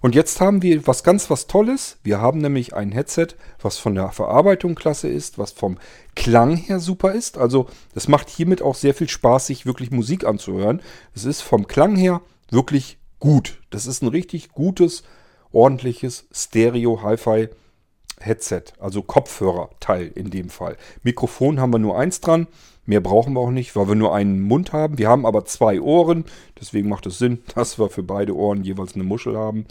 [0.01, 1.99] Und jetzt haben wir was ganz was Tolles.
[2.03, 3.29] Wir haben nämlich ein Headset,
[3.61, 5.79] was von der Verarbeitung klasse ist, was vom
[6.15, 7.39] Klang her super ist.
[7.39, 10.81] Also es macht hiermit auch sehr viel Spaß, sich wirklich Musik anzuhören.
[11.15, 13.59] Es ist vom Klang her wirklich gut.
[13.71, 15.03] Das ist ein richtig gutes,
[15.51, 17.49] ordentliches Stereo-Hi-Fi
[18.21, 20.77] Headset, also Kopfhörerteil in dem Fall.
[21.03, 22.47] Mikrofon haben wir nur eins dran,
[22.85, 24.99] mehr brauchen wir auch nicht, weil wir nur einen Mund haben.
[24.99, 26.27] Wir haben aber zwei Ohren,
[26.61, 29.65] deswegen macht es Sinn, dass wir für beide Ohren jeweils eine Muschel haben.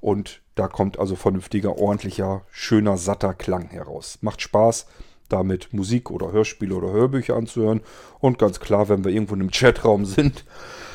[0.00, 4.18] Und da kommt also vernünftiger, ordentlicher, schöner, satter Klang heraus.
[4.22, 4.86] Macht Spaß,
[5.28, 7.80] damit Musik oder Hörspiele oder Hörbücher anzuhören.
[8.20, 10.44] Und ganz klar, wenn wir irgendwo in einem Chatraum sind,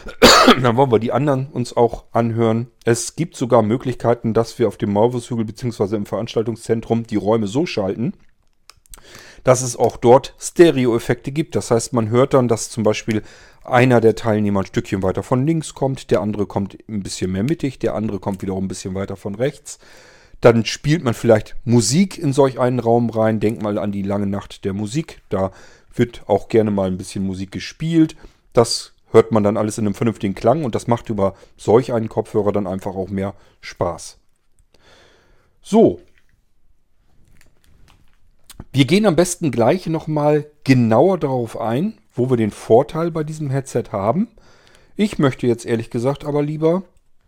[0.62, 2.68] dann wollen wir die anderen uns auch anhören.
[2.86, 5.96] Es gibt sogar Möglichkeiten, dass wir auf dem Maulwurfshügel bzw.
[5.96, 8.14] im Veranstaltungszentrum die Räume so schalten,
[9.44, 11.56] dass es auch dort Stereo-Effekte gibt.
[11.56, 13.24] Das heißt, man hört dann, dass zum Beispiel
[13.64, 17.44] einer der Teilnehmer ein Stückchen weiter von links kommt, der andere kommt ein bisschen mehr
[17.44, 19.80] mittig, der andere kommt wiederum ein bisschen weiter von rechts.
[20.42, 23.40] Dann spielt man vielleicht Musik in solch einen Raum rein.
[23.40, 25.22] Denkt mal an die lange Nacht der Musik.
[25.30, 25.52] Da
[25.94, 28.16] wird auch gerne mal ein bisschen Musik gespielt.
[28.54, 32.10] Das hört man dann alles in einem vernünftigen Klang und das macht über solch einen
[32.10, 34.18] Kopfhörer dann einfach auch mehr Spaß.
[35.62, 36.00] So.
[38.72, 43.50] Wir gehen am besten gleich nochmal genauer darauf ein, wo wir den Vorteil bei diesem
[43.50, 44.28] Headset haben.
[44.96, 46.84] Ich möchte jetzt ehrlich gesagt aber lieber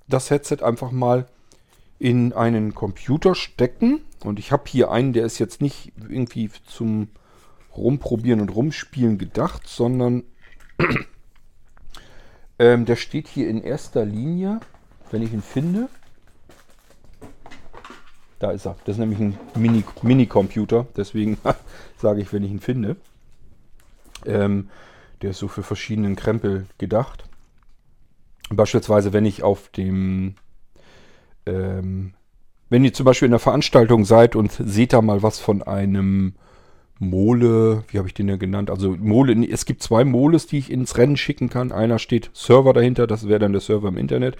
[0.07, 1.25] das Headset einfach mal
[2.01, 4.01] in einen Computer stecken.
[4.23, 7.09] Und ich habe hier einen, der ist jetzt nicht irgendwie zum
[7.77, 10.23] Rumprobieren und Rumspielen gedacht, sondern
[12.59, 14.61] ähm, der steht hier in erster Linie,
[15.11, 15.89] wenn ich ihn finde.
[18.39, 18.75] Da ist er.
[18.85, 20.77] Das ist nämlich ein Mini-Computer.
[20.79, 21.37] Mini deswegen
[21.97, 22.95] sage ich, wenn ich ihn finde.
[24.25, 24.71] Ähm,
[25.21, 27.25] der ist so für verschiedenen Krempel gedacht.
[28.49, 30.33] Beispielsweise, wenn ich auf dem,
[31.45, 32.13] ähm,
[32.69, 36.33] wenn ihr zum Beispiel in der Veranstaltung seid und seht da mal was von einem
[36.99, 38.69] Mole, wie habe ich den denn genannt?
[38.69, 41.71] Also Mole, es gibt zwei Moles, die ich ins Rennen schicken kann.
[41.71, 44.37] Einer steht Server dahinter, das wäre dann der Server im Internet.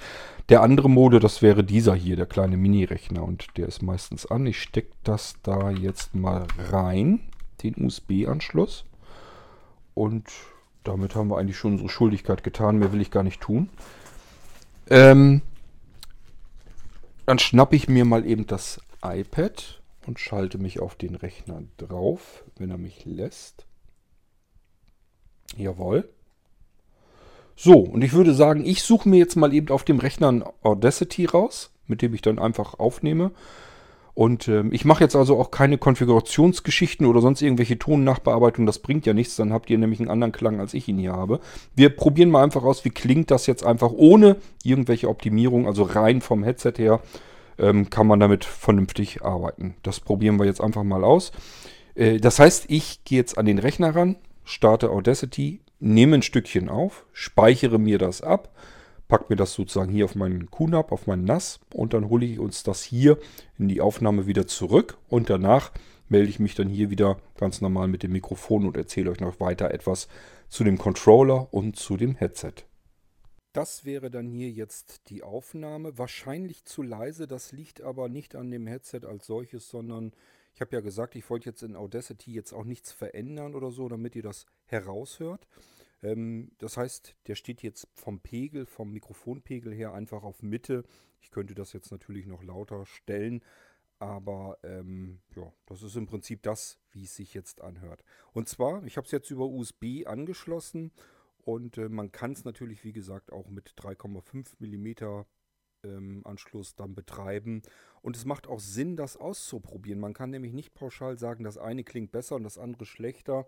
[0.49, 4.45] Der andere Mole, das wäre dieser hier, der kleine Mini-Rechner und der ist meistens an.
[4.45, 7.21] Ich stecke das da jetzt mal rein,
[7.63, 8.85] den USB-Anschluss.
[9.95, 10.25] Und
[10.83, 12.77] damit haben wir eigentlich schon unsere Schuldigkeit getan.
[12.77, 13.69] Mehr will ich gar nicht tun.
[14.89, 15.41] Ähm,
[17.31, 22.43] dann schnappe ich mir mal eben das iPad und schalte mich auf den Rechner drauf,
[22.57, 23.65] wenn er mich lässt.
[25.55, 26.09] Jawohl.
[27.55, 30.43] So, und ich würde sagen, ich suche mir jetzt mal eben auf dem Rechner ein
[30.61, 33.31] Audacity raus, mit dem ich dann einfach aufnehme.
[34.13, 38.65] Und äh, ich mache jetzt also auch keine Konfigurationsgeschichten oder sonst irgendwelche Tonnachbearbeitung.
[38.65, 39.35] Das bringt ja nichts.
[39.35, 41.39] Dann habt ihr nämlich einen anderen Klang, als ich ihn hier habe.
[41.75, 46.21] Wir probieren mal einfach aus, wie klingt das jetzt einfach ohne irgendwelche Optimierung, also rein
[46.21, 47.01] vom Headset her
[47.57, 49.75] ähm, kann man damit vernünftig arbeiten.
[49.83, 51.31] Das probieren wir jetzt einfach mal aus.
[51.95, 56.69] Äh, das heißt, ich gehe jetzt an den Rechner ran, starte Audacity, nehme ein Stückchen
[56.69, 58.49] auf, speichere mir das ab,
[59.11, 62.39] packe mir das sozusagen hier auf meinen QNAP, auf meinen NAS und dann hole ich
[62.39, 63.19] uns das hier
[63.59, 65.73] in die Aufnahme wieder zurück und danach
[66.07, 69.41] melde ich mich dann hier wieder ganz normal mit dem Mikrofon und erzähle euch noch
[69.41, 70.07] weiter etwas
[70.47, 72.53] zu dem Controller und zu dem Headset.
[73.51, 75.97] Das wäre dann hier jetzt die Aufnahme.
[75.97, 80.13] Wahrscheinlich zu leise, das liegt aber nicht an dem Headset als solches, sondern
[80.55, 83.89] ich habe ja gesagt, ich wollte jetzt in Audacity jetzt auch nichts verändern oder so,
[83.89, 85.49] damit ihr das heraushört.
[86.03, 90.83] Ähm, das heißt, der steht jetzt vom Pegel, vom Mikrofonpegel her einfach auf Mitte.
[91.21, 93.43] Ich könnte das jetzt natürlich noch lauter stellen,
[93.99, 98.03] aber ähm, ja, das ist im Prinzip das, wie es sich jetzt anhört.
[98.33, 100.91] Und zwar, ich habe es jetzt über USB angeschlossen
[101.43, 105.25] und äh, man kann es natürlich, wie gesagt, auch mit 3,5 mm
[105.83, 107.61] ähm, Anschluss dann betreiben.
[108.01, 109.99] Und es macht auch Sinn, das auszuprobieren.
[109.99, 113.47] Man kann nämlich nicht pauschal sagen, das eine klingt besser und das andere schlechter.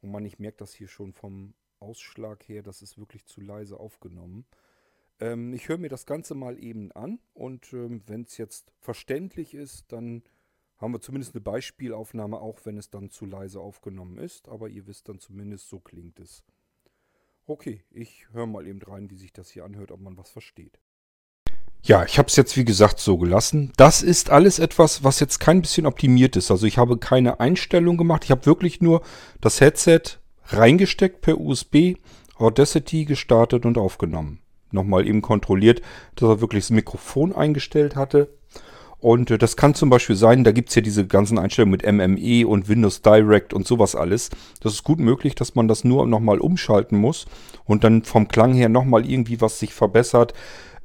[0.00, 3.78] Und man, ich merke das hier schon vom Ausschlag her, das ist wirklich zu leise
[3.78, 4.46] aufgenommen.
[5.20, 9.54] Ähm, ich höre mir das Ganze mal eben an und ähm, wenn es jetzt verständlich
[9.54, 10.22] ist, dann
[10.78, 14.48] haben wir zumindest eine Beispielaufnahme, auch wenn es dann zu leise aufgenommen ist.
[14.48, 16.42] Aber ihr wisst dann zumindest, so klingt es.
[17.46, 20.78] Okay, ich höre mal eben rein, wie sich das hier anhört, ob man was versteht.
[21.82, 23.70] Ja, ich habe es jetzt wie gesagt so gelassen.
[23.76, 26.50] Das ist alles etwas, was jetzt kein bisschen optimiert ist.
[26.50, 28.24] Also ich habe keine Einstellung gemacht.
[28.24, 29.02] Ich habe wirklich nur
[29.42, 31.96] das Headset reingesteckt per USB,
[32.36, 34.40] Audacity gestartet und aufgenommen.
[34.70, 35.82] Nochmal eben kontrolliert,
[36.16, 38.28] dass er wirklich das Mikrofon eingestellt hatte
[39.04, 41.84] und äh, das kann zum Beispiel sein, da gibt es ja diese ganzen Einstellungen mit
[41.84, 44.30] MME und Windows Direct und sowas alles.
[44.62, 47.26] Das ist gut möglich, dass man das nur nochmal umschalten muss
[47.66, 50.32] und dann vom Klang her nochmal irgendwie was sich verbessert.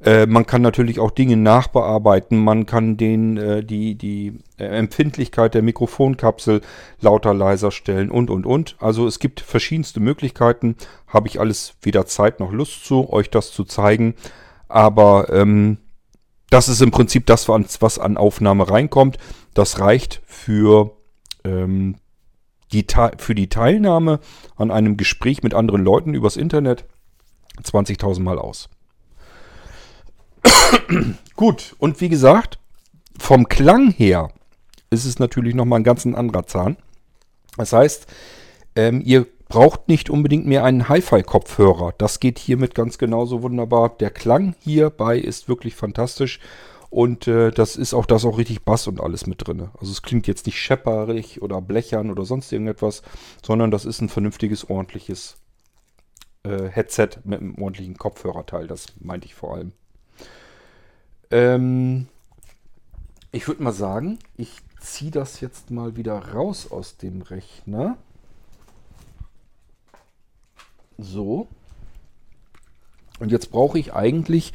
[0.02, 2.38] Äh, man kann natürlich auch Dinge nachbearbeiten.
[2.38, 6.62] Man kann den, äh, die, die äh, Empfindlichkeit der Mikrofonkapsel
[7.00, 8.76] lauter, leiser stellen und, und, und.
[8.80, 10.76] Also es gibt verschiedenste Möglichkeiten.
[11.06, 14.14] Habe ich alles weder Zeit noch Lust zu, euch das zu zeigen.
[14.68, 15.78] Aber ähm,
[16.48, 19.18] das ist im Prinzip das, was an Aufnahme reinkommt.
[19.52, 20.92] Das reicht für,
[21.44, 21.96] ähm,
[22.72, 22.86] die,
[23.18, 24.20] für die Teilnahme
[24.56, 26.86] an einem Gespräch mit anderen Leuten übers Internet
[27.62, 28.70] 20.000 Mal aus.
[31.36, 32.58] Gut, und wie gesagt,
[33.18, 34.30] vom Klang her
[34.90, 36.76] ist es natürlich nochmal ein ganz anderer Zahn.
[37.56, 38.06] Das heißt,
[38.76, 41.92] ähm, ihr braucht nicht unbedingt mehr einen Hi-Fi-Kopfhörer.
[41.98, 43.90] Das geht hiermit ganz genauso wunderbar.
[43.90, 46.40] Der Klang hierbei ist wirklich fantastisch.
[46.88, 49.68] Und äh, das ist auch, da auch richtig Bass und alles mit drin.
[49.78, 53.02] Also es klingt jetzt nicht schepperig oder blechern oder sonst irgendetwas,
[53.44, 55.36] sondern das ist ein vernünftiges, ordentliches
[56.42, 58.66] äh, Headset mit einem ordentlichen Kopfhörerteil.
[58.66, 59.72] Das meinte ich vor allem.
[61.30, 62.08] Ähm,
[63.32, 67.96] ich würde mal sagen, ich ziehe das jetzt mal wieder raus aus dem Rechner.
[70.98, 71.48] So.
[73.18, 74.52] Und jetzt brauche ich eigentlich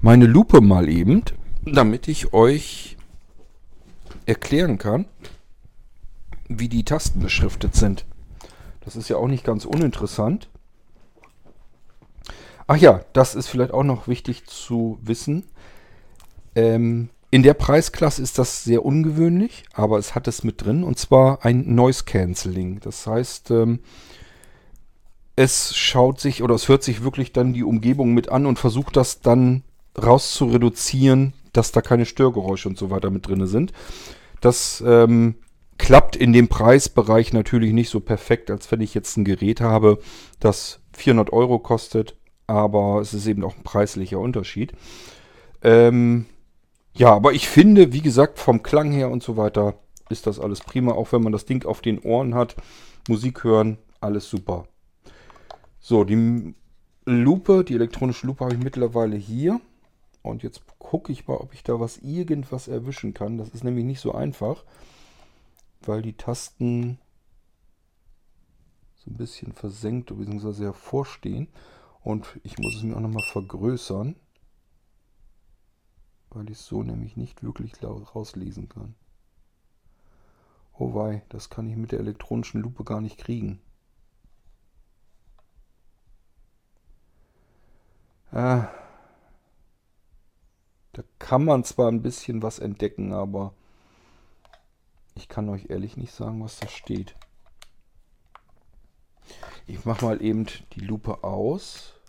[0.00, 1.22] meine Lupe mal eben,
[1.64, 2.96] damit ich euch
[4.26, 5.04] erklären kann,
[6.48, 8.06] wie die Tasten beschriftet sind.
[8.80, 10.48] Das ist ja auch nicht ganz uninteressant.
[12.66, 15.44] Ach ja, das ist vielleicht auch noch wichtig zu wissen.
[16.54, 20.98] Ähm, in der Preisklasse ist das sehr ungewöhnlich, aber es hat es mit drin und
[20.98, 22.80] zwar ein Noise Cancelling.
[22.80, 23.80] Das heißt, ähm,
[25.36, 28.96] es schaut sich oder es hört sich wirklich dann die Umgebung mit an und versucht
[28.96, 29.62] das dann
[29.96, 33.72] raus zu reduzieren, dass da keine Störgeräusche und so weiter mit drin sind.
[34.40, 35.36] Das ähm,
[35.78, 39.98] klappt in dem Preisbereich natürlich nicht so perfekt, als wenn ich jetzt ein Gerät habe,
[40.40, 44.72] das 400 Euro kostet, aber es ist eben auch ein preislicher Unterschied.
[45.62, 46.26] Ähm,
[46.94, 49.74] ja, aber ich finde, wie gesagt, vom Klang her und so weiter
[50.08, 52.56] ist das alles prima, auch wenn man das Ding auf den Ohren hat.
[53.08, 54.66] Musik hören, alles super.
[55.78, 56.54] So, die
[57.04, 59.60] Lupe, die elektronische Lupe habe ich mittlerweile hier.
[60.22, 63.38] Und jetzt gucke ich mal, ob ich da was irgendwas erwischen kann.
[63.38, 64.64] Das ist nämlich nicht so einfach,
[65.80, 66.98] weil die Tasten
[68.96, 70.64] so ein bisschen versenkt bzw.
[70.64, 71.48] hervorstehen.
[72.02, 74.16] Und ich muss es mir auch nochmal vergrößern,
[76.30, 78.94] weil ich es so nämlich nicht wirklich rauslesen kann.
[80.78, 83.60] Oh wei, das kann ich mit der elektronischen Lupe gar nicht kriegen.
[88.32, 88.68] Ah,
[90.92, 93.52] da kann man zwar ein bisschen was entdecken, aber
[95.14, 97.14] ich kann euch ehrlich nicht sagen, was da steht.
[99.66, 101.99] Ich mache mal eben die Lupe aus.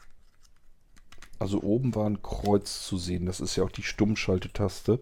[1.42, 3.26] Also oben war ein Kreuz zu sehen.
[3.26, 5.00] Das ist ja auch die Stummschaltetaste.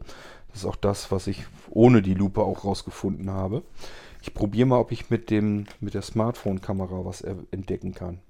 [0.48, 3.62] Das ist auch das, was ich ohne die Lupe auch rausgefunden habe.
[4.22, 8.22] Ich probiere mal, ob ich mit, dem, mit der Smartphone-Kamera was entdecken kann.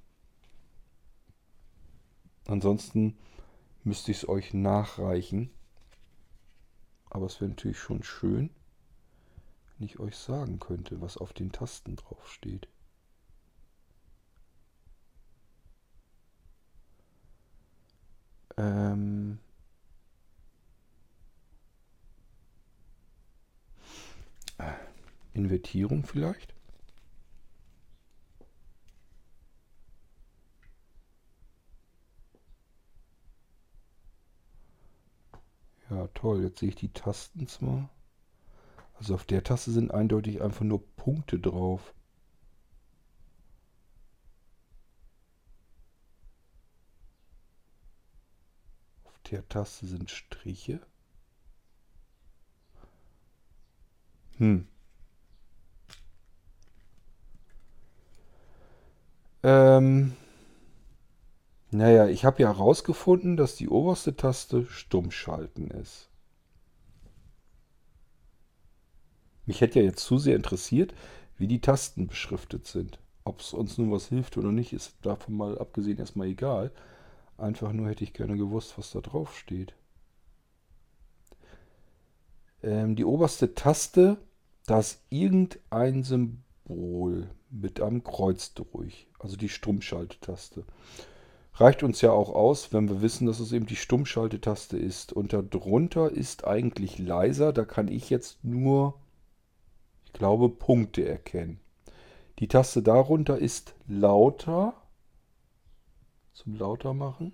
[2.47, 3.15] Ansonsten
[3.83, 5.51] müsste ich es euch nachreichen.
[7.11, 8.49] Aber es wäre natürlich schon schön,
[9.77, 12.69] wenn ich euch sagen könnte, was auf den Tasten drauf steht.
[18.59, 19.39] Ähm
[25.33, 26.53] Invertierung vielleicht?
[35.89, 36.43] Ja, toll.
[36.43, 37.89] Jetzt sehe ich die Tasten zwar.
[38.95, 41.93] Also auf der Taste sind eindeutig einfach nur Punkte drauf.
[49.49, 50.79] Taste sind Striche.
[54.37, 54.67] Hm.
[59.43, 60.13] Ähm.
[61.71, 66.09] Naja, ich habe ja herausgefunden, dass die oberste Taste Stummschalten ist.
[69.45, 70.93] Mich hätte ja jetzt zu sehr interessiert,
[71.37, 72.99] wie die Tasten beschriftet sind.
[73.23, 76.71] Ob es uns nun was hilft oder nicht, ist davon mal abgesehen erstmal egal.
[77.39, 79.73] Einfach nur hätte ich gerne gewusst, was da drauf steht.
[82.61, 84.17] Ähm, die oberste Taste,
[84.65, 89.07] da ist irgendein Symbol mit einem Kreuz durch.
[89.19, 90.65] Also die Stummschaltetaste
[91.53, 95.13] reicht uns ja auch aus, wenn wir wissen, dass es eben die Stummschaltetaste ist.
[95.13, 97.53] Und darunter ist eigentlich leiser.
[97.53, 98.95] Da kann ich jetzt nur,
[100.05, 101.59] ich glaube, Punkte erkennen.
[102.39, 104.73] Die Taste darunter ist lauter.
[106.39, 107.33] Zum lauter machen.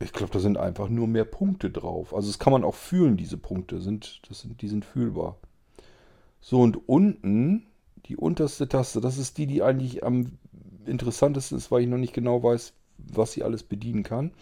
[0.00, 2.12] Ich glaube, da sind einfach nur mehr Punkte drauf.
[2.12, 3.80] Also das kann man auch fühlen, diese Punkte.
[3.80, 5.36] Sind, das sind, die sind fühlbar.
[6.40, 7.68] So, und unten,
[8.06, 10.38] die unterste Taste, das ist die, die eigentlich am
[10.86, 14.32] interessantesten ist, weil ich noch nicht genau weiß, was sie alles bedienen kann.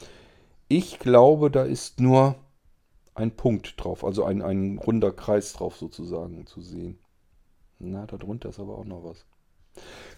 [0.67, 2.37] Ich glaube, da ist nur
[3.15, 6.99] ein Punkt drauf, also ein, ein runder Kreis drauf sozusagen zu sehen.
[7.79, 9.27] Na, darunter ist aber auch noch was.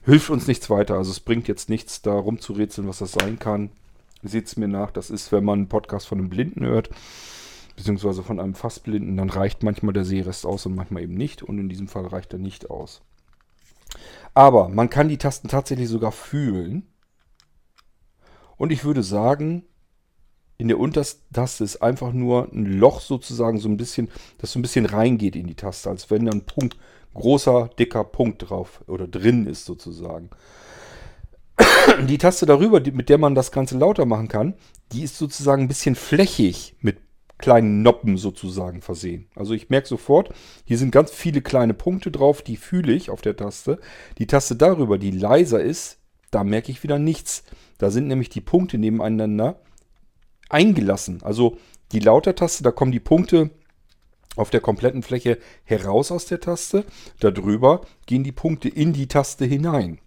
[0.04, 3.70] Hilft uns nichts weiter, also es bringt jetzt nichts, da rumzurätseln, was das sein kann.
[4.22, 6.90] Seht es mir nach, das ist, wenn man einen Podcast von einem Blinden hört,
[7.76, 11.42] beziehungsweise von einem Fassblinden, dann reicht manchmal der Sehrest aus und manchmal eben nicht.
[11.42, 13.02] Und in diesem Fall reicht er nicht aus.
[14.34, 16.86] Aber man kann die Tasten tatsächlich sogar fühlen.
[18.56, 19.64] Und ich würde sagen,
[20.58, 24.08] in der untersten Taste ist einfach nur ein Loch sozusagen so ein bisschen,
[24.38, 26.76] das so ein bisschen reingeht in die Taste, als wenn da ein Punkt,
[27.14, 30.30] großer, dicker Punkt drauf oder drin ist sozusagen.
[32.08, 34.54] Die Taste darüber, mit der man das Ganze lauter machen kann,
[34.92, 36.98] die ist sozusagen ein bisschen flächig mit
[37.38, 39.28] kleinen Noppen sozusagen versehen.
[39.34, 40.34] Also ich merke sofort,
[40.64, 43.78] hier sind ganz viele kleine Punkte drauf, die fühle ich auf der Taste.
[44.18, 45.98] Die Taste darüber, die leiser ist,
[46.30, 47.44] da merke ich wieder nichts.
[47.78, 49.60] Da sind nämlich die Punkte nebeneinander
[50.48, 51.22] eingelassen.
[51.22, 51.58] Also
[51.92, 53.50] die Lauter-Taste, da kommen die Punkte
[54.36, 56.84] auf der kompletten Fläche heraus aus der Taste.
[57.20, 59.98] Darüber gehen die Punkte in die Taste hinein.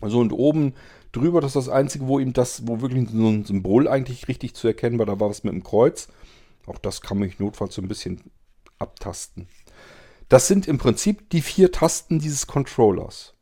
[0.00, 0.74] Also und oben
[1.12, 4.54] drüber, das ist das Einzige, wo eben das, wo wirklich so ein Symbol eigentlich richtig
[4.54, 5.06] zu erkennen war.
[5.06, 6.08] Da war was mit dem Kreuz.
[6.66, 8.20] Auch das kann man notfalls so ein bisschen
[8.78, 9.48] abtasten.
[10.28, 13.34] Das sind im Prinzip die vier Tasten dieses Controllers.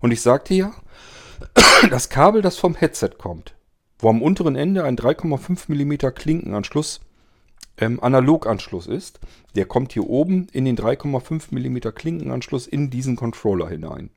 [0.00, 0.72] Und ich sagte ja,
[1.90, 3.54] das Kabel, das vom Headset kommt,
[3.98, 7.00] wo am unteren Ende ein 3,5 mm Klinkenanschluss
[7.76, 9.20] ähm, Analoganschluss ist,
[9.56, 14.10] der kommt hier oben in den 3,5 mm Klinkenanschluss in diesen Controller hinein.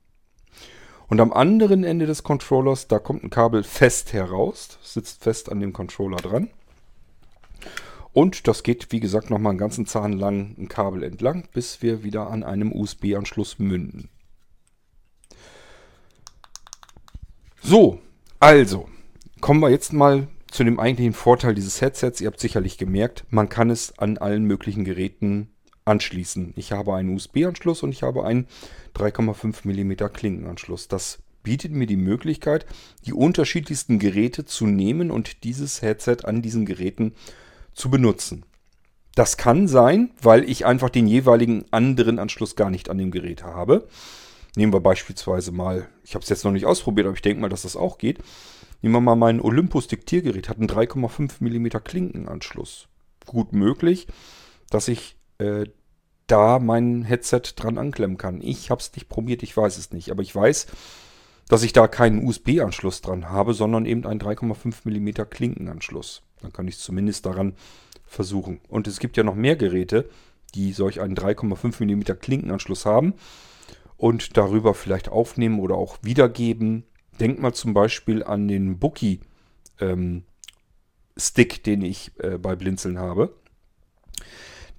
[1.08, 5.60] Und am anderen Ende des Controllers, da kommt ein Kabel fest heraus, sitzt fest an
[5.60, 6.50] dem Controller dran.
[8.14, 12.04] Und das geht, wie gesagt, nochmal einen ganzen Zahn lang ein Kabel entlang, bis wir
[12.04, 14.10] wieder an einem USB-Anschluss münden.
[17.62, 18.00] So,
[18.40, 18.88] also,
[19.40, 22.22] kommen wir jetzt mal zu dem eigentlichen Vorteil dieses Headsets.
[22.22, 25.50] Ihr habt sicherlich gemerkt, man kann es an allen möglichen Geräten
[25.84, 26.54] anschließen.
[26.56, 28.46] Ich habe einen USB-Anschluss und ich habe einen
[28.96, 30.88] 3,5 mm Klinkenanschluss.
[30.88, 32.68] Das bietet mir die Möglichkeit,
[33.04, 37.16] die unterschiedlichsten Geräte zu nehmen und dieses Headset an diesen Geräten
[37.74, 38.46] zu benutzen.
[39.16, 43.44] Das kann sein, weil ich einfach den jeweiligen anderen Anschluss gar nicht an dem Gerät
[43.44, 43.88] habe.
[44.56, 47.50] Nehmen wir beispielsweise mal, ich habe es jetzt noch nicht ausprobiert, aber ich denke mal,
[47.50, 48.20] dass das auch geht.
[48.84, 52.90] Nehmen wir mal mein Olympus Diktiergerät, hat einen 3,5 mm Klinkenanschluss.
[53.26, 54.08] Gut möglich,
[54.70, 55.68] dass ich äh,
[56.28, 58.42] da mein Headset dran anklemmen kann.
[58.42, 60.12] Ich habe es nicht probiert, ich weiß es nicht.
[60.12, 60.68] Aber ich weiß,
[61.48, 66.22] dass ich da keinen USB-Anschluss dran habe, sondern eben einen 3,5 mm Klinkenanschluss.
[66.42, 67.56] Dann kann ich es zumindest daran
[68.06, 68.60] versuchen.
[68.68, 70.10] Und es gibt ja noch mehr Geräte,
[70.56, 73.14] die solch einen 3,5 mm Klinkenanschluss haben
[73.96, 76.84] und darüber vielleicht aufnehmen oder auch wiedergeben
[77.20, 79.20] Denk mal zum Beispiel an den Bookie
[79.80, 80.24] ähm,
[81.16, 83.34] Stick, den ich äh, bei Blinzeln habe.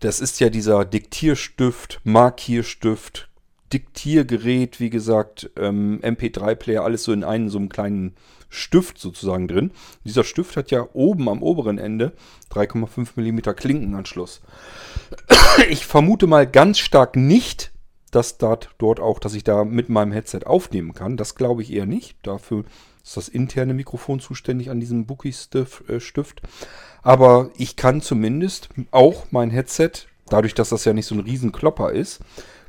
[0.01, 3.29] Das ist ja dieser Diktierstift, Markierstift,
[3.73, 8.15] Diktiergerät, wie gesagt, ähm, MP3-Player, alles so in einem so einem kleinen
[8.49, 9.73] Stift sozusagen drin.
[10.05, 12.13] Dieser Stift hat ja oben am oberen Ende
[12.53, 14.43] 3,5 mm Klinkenanschluss.
[15.71, 17.73] Ich vermute mal ganz stark nicht,
[18.15, 21.17] dass dort auch, dass ich da mit meinem Headset aufnehmen kann.
[21.17, 22.17] Das glaube ich eher nicht.
[22.23, 22.65] Dafür
[23.03, 26.43] ist das interne Mikrofon zuständig an diesem Bookie-Stift.
[27.03, 29.91] Aber ich kann zumindest auch mein Headset,
[30.27, 32.21] dadurch, dass das ja nicht so ein Riesenklopper ist,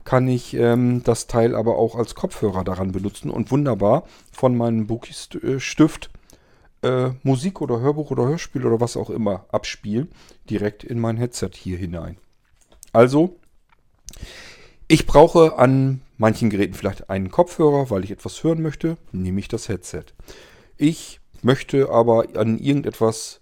[0.03, 4.87] kann ich ähm, das Teil aber auch als Kopfhörer daran benutzen und wunderbar von meinem
[4.87, 6.09] Bookie-Stift
[6.83, 10.09] äh, Musik oder Hörbuch oder Hörspiel oder was auch immer abspielen,
[10.49, 12.17] direkt in mein Headset hier hinein.
[12.93, 13.37] Also,
[14.87, 19.47] ich brauche an manchen Geräten vielleicht einen Kopfhörer, weil ich etwas hören möchte, nehme ich
[19.47, 20.05] das Headset.
[20.77, 23.41] Ich möchte aber an irgendetwas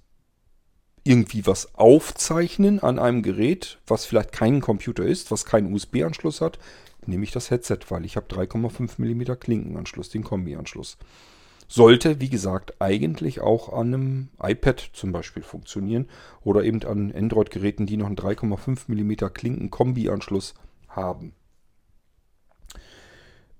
[1.03, 6.59] irgendwie was aufzeichnen an einem Gerät, was vielleicht kein Computer ist, was keinen USB-Anschluss hat,
[7.05, 10.97] nehme ich das Headset, weil ich habe 3,5 mm Klinkenanschluss, den Kombi-Anschluss.
[11.67, 16.07] Sollte, wie gesagt, eigentlich auch an einem iPad zum Beispiel funktionieren
[16.43, 20.53] oder eben an Android-Geräten, die noch einen 3,5 mm Klinken-Kombi-Anschluss
[20.95, 21.33] haben.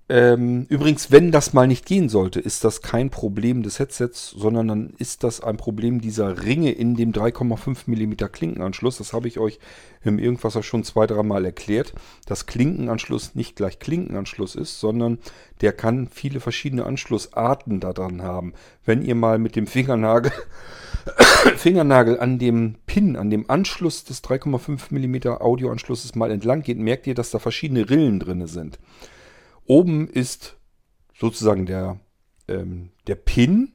[0.06, 4.68] Ähm, übrigens, wenn das mal nicht gehen sollte, ist das kein Problem des Headsets, sondern
[4.68, 8.98] dann ist das ein Problem dieser Ringe in dem 3,5 mm Klinkenanschluss.
[8.98, 9.58] Das habe ich euch
[10.02, 11.94] im Irgendwas schon zwei, dreimal erklärt,
[12.26, 15.20] dass Klinkenanschluss nicht gleich Klinkenanschluss ist, sondern
[15.62, 18.52] der kann viele verschiedene Anschlussarten daran haben.
[18.84, 20.32] Wenn ihr mal mit dem Fingernagel,
[21.56, 27.06] Fingernagel an dem Pin, an dem Anschluss des 3,5 mm Audioanschlusses mal entlang geht, merkt
[27.06, 28.78] ihr, dass da verschiedene Rillen drin sind.
[29.66, 30.56] Oben ist
[31.18, 31.98] sozusagen der,
[32.48, 33.72] ähm, der Pin.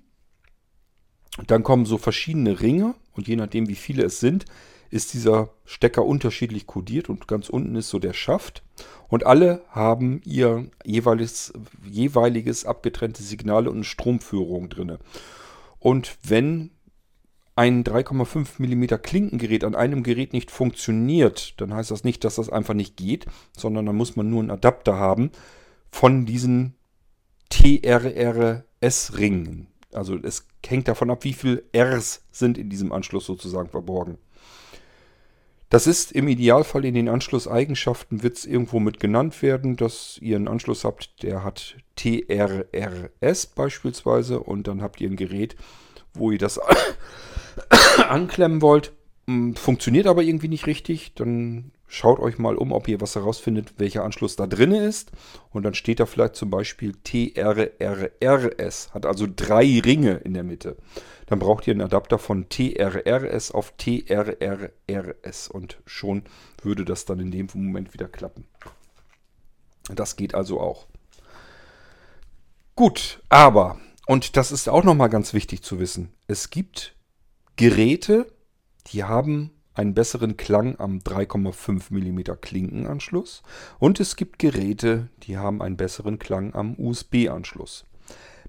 [1.48, 4.46] Dann kommen so verschiedene Ringe und je nachdem, wie viele es sind,
[4.92, 8.64] ist dieser Stecker unterschiedlich kodiert und ganz unten ist so der Schaft.
[9.08, 11.54] Und alle haben ihr jeweiliges,
[11.88, 14.98] jeweiliges abgetrennte Signale und eine Stromführung drin.
[15.80, 16.72] Und wenn
[17.56, 22.50] ein 3,5 mm Klinkengerät an einem Gerät nicht funktioniert, dann heißt das nicht, dass das
[22.50, 23.26] einfach nicht geht,
[23.56, 25.32] sondern dann muss man nur einen Adapter haben,
[25.92, 26.76] von diesen
[27.50, 29.68] TRRS-Ringen.
[29.92, 34.18] Also es hängt davon ab, wie viele Rs sind in diesem Anschluss sozusagen verborgen.
[35.70, 40.36] Das ist im Idealfall in den Anschlusseigenschaften, wird es irgendwo mit genannt werden, dass ihr
[40.36, 45.56] einen Anschluss habt, der hat TRRS beispielsweise und dann habt ihr ein Gerät,
[46.16, 46.60] wo ihr das
[48.10, 48.94] anklemmen wollt,
[49.28, 53.74] hm, funktioniert aber irgendwie nicht richtig, dann Schaut euch mal um, ob ihr was herausfindet,
[53.80, 55.12] welcher Anschluss da drin ist.
[55.50, 60.78] Und dann steht da vielleicht zum Beispiel TRRRS, hat also drei Ringe in der Mitte.
[61.26, 66.26] Dann braucht ihr einen Adapter von TRRS auf TRRRS und schon
[66.62, 68.46] würde das dann in dem Moment wieder klappen.
[69.96, 70.86] Das geht also auch.
[72.76, 76.96] Gut, aber, und das ist auch nochmal ganz wichtig zu wissen, es gibt
[77.56, 78.32] Geräte,
[78.88, 83.44] die haben einen besseren Klang am 3,5 mm Klinkenanschluss
[83.80, 87.86] und es gibt Geräte, die haben einen besseren Klang am USB-Anschluss.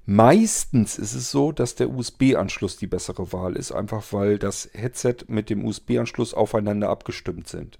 [0.06, 5.18] Meistens ist es so, dass der USB-Anschluss die bessere Wahl ist, einfach weil das Headset
[5.28, 7.78] mit dem USB-Anschluss aufeinander abgestimmt sind.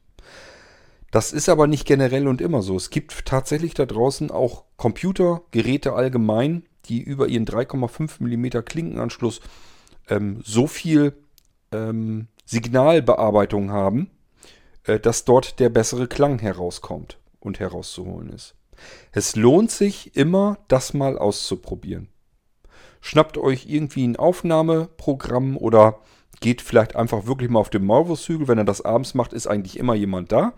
[1.11, 2.77] Das ist aber nicht generell und immer so.
[2.77, 9.41] Es gibt tatsächlich da draußen auch Computer, Geräte allgemein, die über ihren 3,5 mm Klinkenanschluss
[10.09, 11.15] ähm, so viel
[11.73, 14.11] ähm, Signalbearbeitung haben,
[14.85, 18.57] äh, dass dort der bessere Klang herauskommt und herauszuholen ist.
[19.13, 22.09] Es lohnt sich immer, das mal auszuprobieren.
[23.01, 26.01] Schnappt euch irgendwie ein Aufnahmeprogramm oder
[26.41, 28.49] geht vielleicht einfach wirklich mal auf den Maulwurfshügel.
[28.49, 30.55] Wenn er das abends macht, ist eigentlich immer jemand da.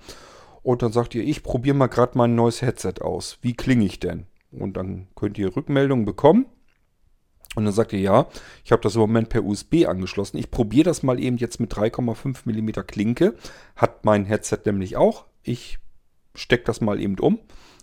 [0.63, 3.39] Und dann sagt ihr, ich probiere mal gerade mein neues Headset aus.
[3.43, 4.27] Wie klinge ich denn?
[4.51, 6.47] Und dann könnt ihr Rückmeldungen bekommen.
[7.55, 8.29] Und dann sagt ihr, ja,
[8.65, 10.39] ich habe das im Moment per USB angeschlossen.
[10.39, 13.35] Ich probiere das mal eben jetzt mit 3,5 mm Klinke.
[13.77, 15.27] Hat mein Headset nämlich auch.
[15.43, 15.79] Ich
[16.35, 17.41] stecke das mal eben um.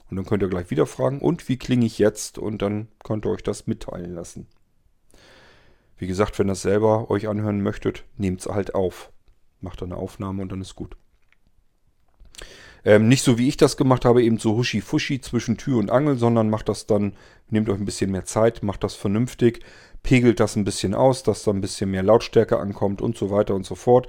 [0.10, 2.40] Und dann könnt ihr gleich wieder fragen, und wie klinge ich jetzt?
[2.40, 4.48] Und dann könnt ihr euch das mitteilen lassen.
[5.98, 9.12] Wie gesagt, wenn ihr das selber euch anhören möchtet, nehmt es halt auf.
[9.62, 10.96] Macht eine Aufnahme und dann ist gut.
[12.86, 16.18] Ähm, nicht so wie ich das gemacht habe, eben so huschi-fuschi zwischen Tür und Angel,
[16.18, 17.14] sondern macht das dann,
[17.50, 19.62] nehmt euch ein bisschen mehr Zeit, macht das vernünftig,
[20.04, 23.56] pegelt das ein bisschen aus, dass da ein bisschen mehr Lautstärke ankommt und so weiter
[23.56, 24.08] und so fort,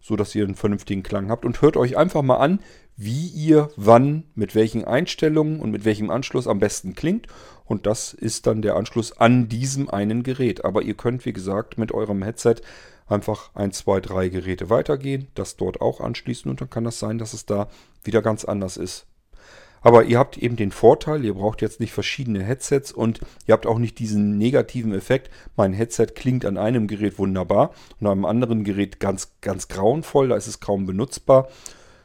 [0.00, 1.44] so dass ihr einen vernünftigen Klang habt.
[1.44, 2.60] Und hört euch einfach mal an,
[2.96, 7.26] wie ihr wann mit welchen Einstellungen und mit welchem Anschluss am besten klingt
[7.64, 10.64] und das ist dann der Anschluss an diesem einen Gerät.
[10.64, 12.56] Aber ihr könnt, wie gesagt, mit eurem Headset
[13.06, 17.18] einfach ein, zwei, drei Geräte weitergehen, das dort auch anschließen und dann kann das sein,
[17.18, 17.68] dass es da
[18.04, 19.06] wieder ganz anders ist.
[19.80, 23.66] Aber ihr habt eben den Vorteil, ihr braucht jetzt nicht verschiedene Headsets und ihr habt
[23.66, 25.30] auch nicht diesen negativen Effekt.
[25.56, 30.28] Mein Headset klingt an einem Gerät wunderbar und an einem anderen Gerät ganz, ganz grauenvoll,
[30.28, 31.48] da ist es kaum benutzbar.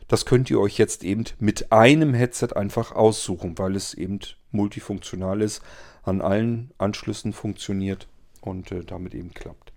[0.07, 4.19] Das könnt ihr euch jetzt eben mit einem Headset einfach aussuchen, weil es eben
[4.51, 5.61] multifunktional ist,
[6.03, 8.07] an allen Anschlüssen funktioniert
[8.41, 9.73] und äh, damit eben klappt.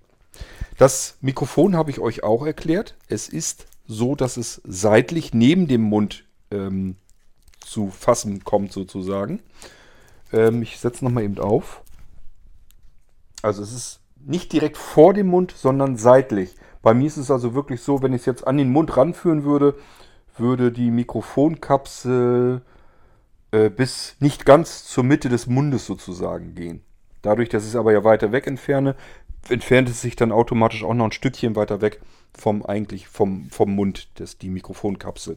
[0.78, 2.96] Das Mikrofon habe ich euch auch erklärt.
[3.08, 6.96] Es ist so, dass es seitlich neben dem Mund ähm,
[7.60, 9.40] zu fassen kommt sozusagen.
[10.32, 11.82] Ähm, ich setze nochmal eben auf.
[13.42, 16.54] Also es ist nicht direkt vor dem Mund, sondern seitlich.
[16.82, 19.44] Bei mir ist es also wirklich so, wenn ich es jetzt an den Mund ranführen
[19.44, 19.74] würde,
[20.36, 22.62] würde die Mikrofonkapsel
[23.52, 26.82] äh, bis nicht ganz zur Mitte des Mundes sozusagen gehen.
[27.22, 28.96] Dadurch, dass ich es aber ja weiter weg entferne,
[29.48, 32.00] entfernt es sich dann automatisch auch noch ein Stückchen weiter weg
[32.36, 35.36] vom eigentlich vom, vom Mund, das, die Mikrofonkapsel.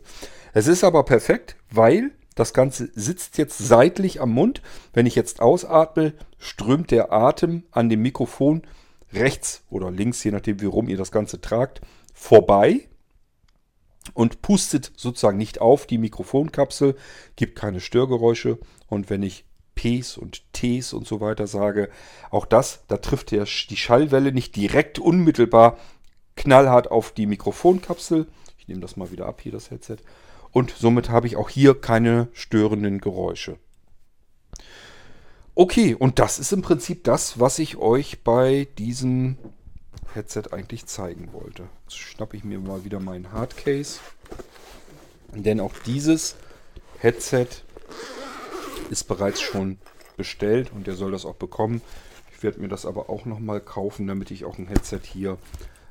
[0.54, 4.62] Es ist aber perfekt, weil das Ganze sitzt jetzt seitlich am Mund.
[4.94, 8.64] Wenn ich jetzt ausatme, strömt der Atem an dem Mikrofon
[9.12, 11.82] rechts oder links, je nachdem, wie rum ihr das Ganze tragt,
[12.14, 12.88] vorbei
[14.14, 16.95] und pustet sozusagen nicht auf die Mikrofonkapsel,
[17.36, 18.60] gibt keine Störgeräusche.
[18.88, 19.45] Und wenn ich
[19.76, 21.89] Ps und Ts und so weiter sage,
[22.30, 25.78] auch das, da trifft der, die Schallwelle nicht direkt unmittelbar
[26.36, 28.28] knallhart auf die Mikrofonkapsel.
[28.58, 29.97] Ich nehme das mal wieder ab hier, das Headset.
[30.51, 33.58] Und somit habe ich auch hier keine störenden Geräusche.
[35.56, 39.38] Okay, und das ist im Prinzip das, was ich euch bei diesem
[40.14, 41.64] Headset eigentlich zeigen wollte.
[41.84, 44.00] Jetzt schnappe ich mir mal wieder meinen Hardcase.
[45.34, 46.36] Denn auch dieses
[47.00, 47.48] Headset
[48.89, 49.80] ist bereits schon
[50.18, 51.82] bestellt und der soll das auch bekommen.
[52.36, 55.38] Ich werde mir das aber auch nochmal kaufen, damit ich auch ein Headset hier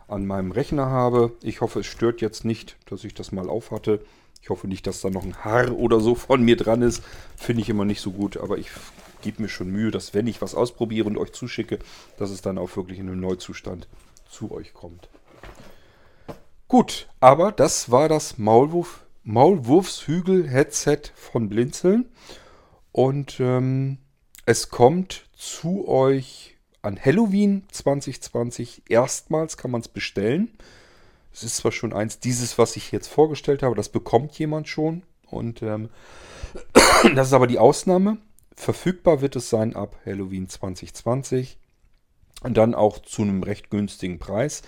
[0.09, 1.33] an meinem Rechner habe.
[1.43, 4.05] Ich hoffe, es stört jetzt nicht, dass ich das mal auf hatte.
[4.43, 7.03] Ich hoffe nicht, dass da noch ein Haar oder so von mir dran ist.
[7.37, 8.71] Finde ich immer nicht so gut, aber ich
[9.23, 11.79] gebe mir schon Mühe, dass wenn ich was ausprobiere und euch zuschicke,
[12.19, 13.89] dass es dann auch wirklich in einem Neuzustand
[14.29, 15.09] zu euch kommt.
[16.69, 22.09] Gut, aber das war das Maulwurf, Maulwurfshügel-Headset von Blinzeln.
[22.93, 23.99] Und ähm,
[24.47, 28.83] es kommt zu euch an Halloween 2020.
[28.89, 30.51] Erstmals kann man es bestellen.
[31.33, 35.03] Es ist zwar schon eins, dieses, was ich jetzt vorgestellt habe, das bekommt jemand schon.
[35.27, 35.89] Und ähm,
[37.15, 38.19] das ist aber die Ausnahme.
[38.57, 41.59] Verfügbar wird es sein ab Halloween 2020.
[42.43, 44.63] Und dann auch zu einem recht günstigen Preis.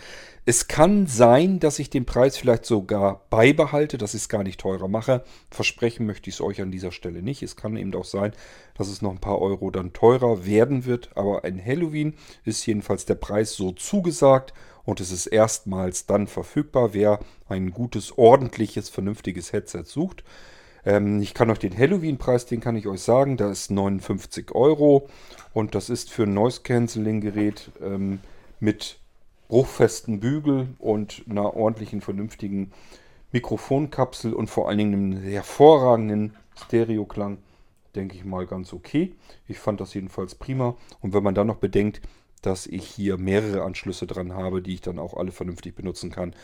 [0.44, 4.60] Es kann sein, dass ich den Preis vielleicht sogar beibehalte, dass ich es gar nicht
[4.60, 5.24] teurer mache.
[5.50, 7.42] Versprechen möchte ich es euch an dieser Stelle nicht.
[7.42, 8.32] Es kann eben auch sein,
[8.76, 11.16] dass es noch ein paar Euro dann teurer werden wird.
[11.16, 12.14] Aber ein Halloween
[12.44, 14.54] ist jedenfalls der Preis so zugesagt
[14.84, 20.22] und es ist erstmals dann verfügbar, wer ein gutes, ordentliches, vernünftiges Headset sucht.
[20.86, 25.08] Ähm, ich kann euch den Halloween-Preis, den kann ich euch sagen, da ist 59 Euro
[25.52, 28.20] und das ist für ein Noise-Canceling-Gerät ähm,
[28.60, 28.98] mit
[29.48, 32.72] bruchfesten Bügel und einer ordentlichen, vernünftigen
[33.32, 37.38] Mikrofonkapsel und vor allen Dingen einem hervorragenden Stereoklang,
[37.94, 39.14] denke ich mal ganz okay.
[39.48, 40.76] Ich fand das jedenfalls prima.
[41.00, 42.00] Und wenn man dann noch bedenkt,
[42.42, 46.34] dass ich hier mehrere Anschlüsse dran habe, die ich dann auch alle vernünftig benutzen kann,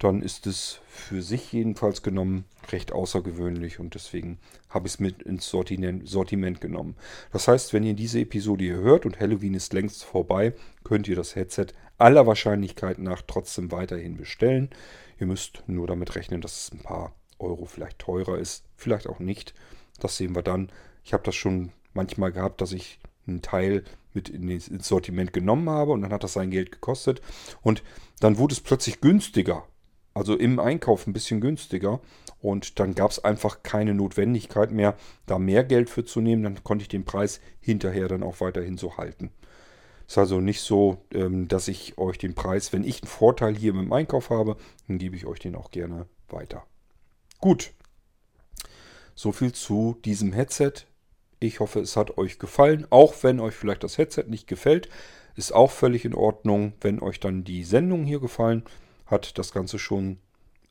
[0.00, 4.38] dann ist es für sich jedenfalls genommen recht außergewöhnlich und deswegen
[4.70, 6.96] habe ich es mit ins Sortiment, genommen.
[7.32, 11.16] Das heißt, wenn ihr diese Episode hier hört und Halloween ist längst vorbei, könnt ihr
[11.16, 11.66] das Headset
[11.98, 14.70] aller Wahrscheinlichkeit nach trotzdem weiterhin bestellen.
[15.18, 19.18] Ihr müsst nur damit rechnen, dass es ein paar Euro vielleicht teurer ist, vielleicht auch
[19.18, 19.54] nicht.
[19.98, 20.72] Das sehen wir dann.
[21.04, 23.84] Ich habe das schon manchmal gehabt, dass ich einen Teil
[24.14, 27.20] mit ins Sortiment genommen habe und dann hat das sein Geld gekostet
[27.60, 27.82] und
[28.18, 29.66] dann wurde es plötzlich günstiger
[30.14, 32.00] also im Einkauf ein bisschen günstiger.
[32.42, 34.96] Und dann gab es einfach keine Notwendigkeit mehr,
[35.26, 36.42] da mehr Geld für zu nehmen.
[36.42, 39.30] Dann konnte ich den Preis hinterher dann auch weiterhin so halten.
[40.06, 43.72] Ist also nicht so, ähm, dass ich euch den Preis, wenn ich einen Vorteil hier
[43.72, 44.56] mit dem Einkauf habe,
[44.88, 46.64] dann gebe ich euch den auch gerne weiter.
[47.38, 47.72] Gut.
[49.14, 50.72] So viel zu diesem Headset.
[51.38, 52.86] Ich hoffe, es hat euch gefallen.
[52.90, 54.88] Auch wenn euch vielleicht das Headset nicht gefällt,
[55.36, 56.72] ist auch völlig in Ordnung.
[56.80, 58.64] Wenn euch dann die Sendung hier gefallen,
[59.10, 60.18] hat das Ganze schon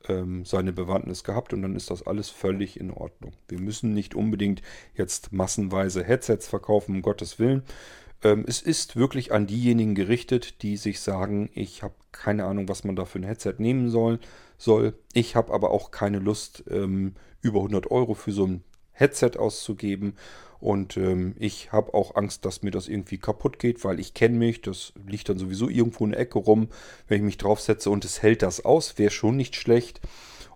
[0.07, 3.33] ähm, seine Bewandtnis gehabt und dann ist das alles völlig in Ordnung.
[3.47, 4.61] Wir müssen nicht unbedingt
[4.95, 7.63] jetzt massenweise Headsets verkaufen, um Gottes Willen.
[8.23, 12.83] Ähm, es ist wirklich an diejenigen gerichtet, die sich sagen, ich habe keine Ahnung, was
[12.83, 14.19] man da für ein Headset nehmen soll.
[14.57, 14.93] soll.
[15.13, 20.15] Ich habe aber auch keine Lust, ähm, über 100 Euro für so ein Headset auszugeben.
[20.59, 24.37] Und ähm, ich habe auch Angst, dass mir das irgendwie kaputt geht, weil ich kenne
[24.37, 24.61] mich.
[24.61, 26.67] Das liegt dann sowieso irgendwo in der Ecke rum,
[27.07, 28.97] wenn ich mich draufsetze und es hält das aus.
[28.97, 30.01] Wäre schon nicht schlecht.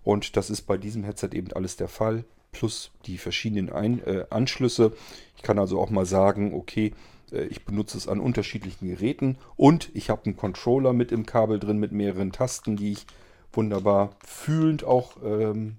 [0.02, 2.24] Und das ist bei diesem Headset eben alles der Fall.
[2.52, 4.92] Plus die verschiedenen Ein äh, Anschlüsse.
[5.36, 6.92] Ich kann also auch mal sagen, okay,
[7.32, 9.38] äh, ich benutze es an unterschiedlichen Geräten.
[9.56, 13.06] Und ich habe einen Controller mit im Kabel drin mit mehreren Tasten, die ich
[13.52, 15.76] wunderbar fühlend auch ähm,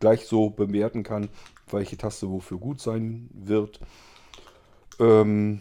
[0.00, 1.28] gleich so bewerten kann,
[1.72, 3.80] welche Taste wofür gut sein wird.
[4.98, 5.60] Ähm,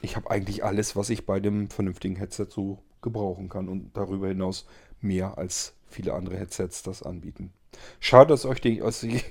[0.00, 4.28] ich habe eigentlich alles, was ich bei dem vernünftigen Headset so gebrauchen kann und darüber
[4.28, 4.66] hinaus
[5.00, 7.52] mehr als viele andere Headsets das anbieten.
[8.00, 9.24] Schade, dass euch, die, dass ich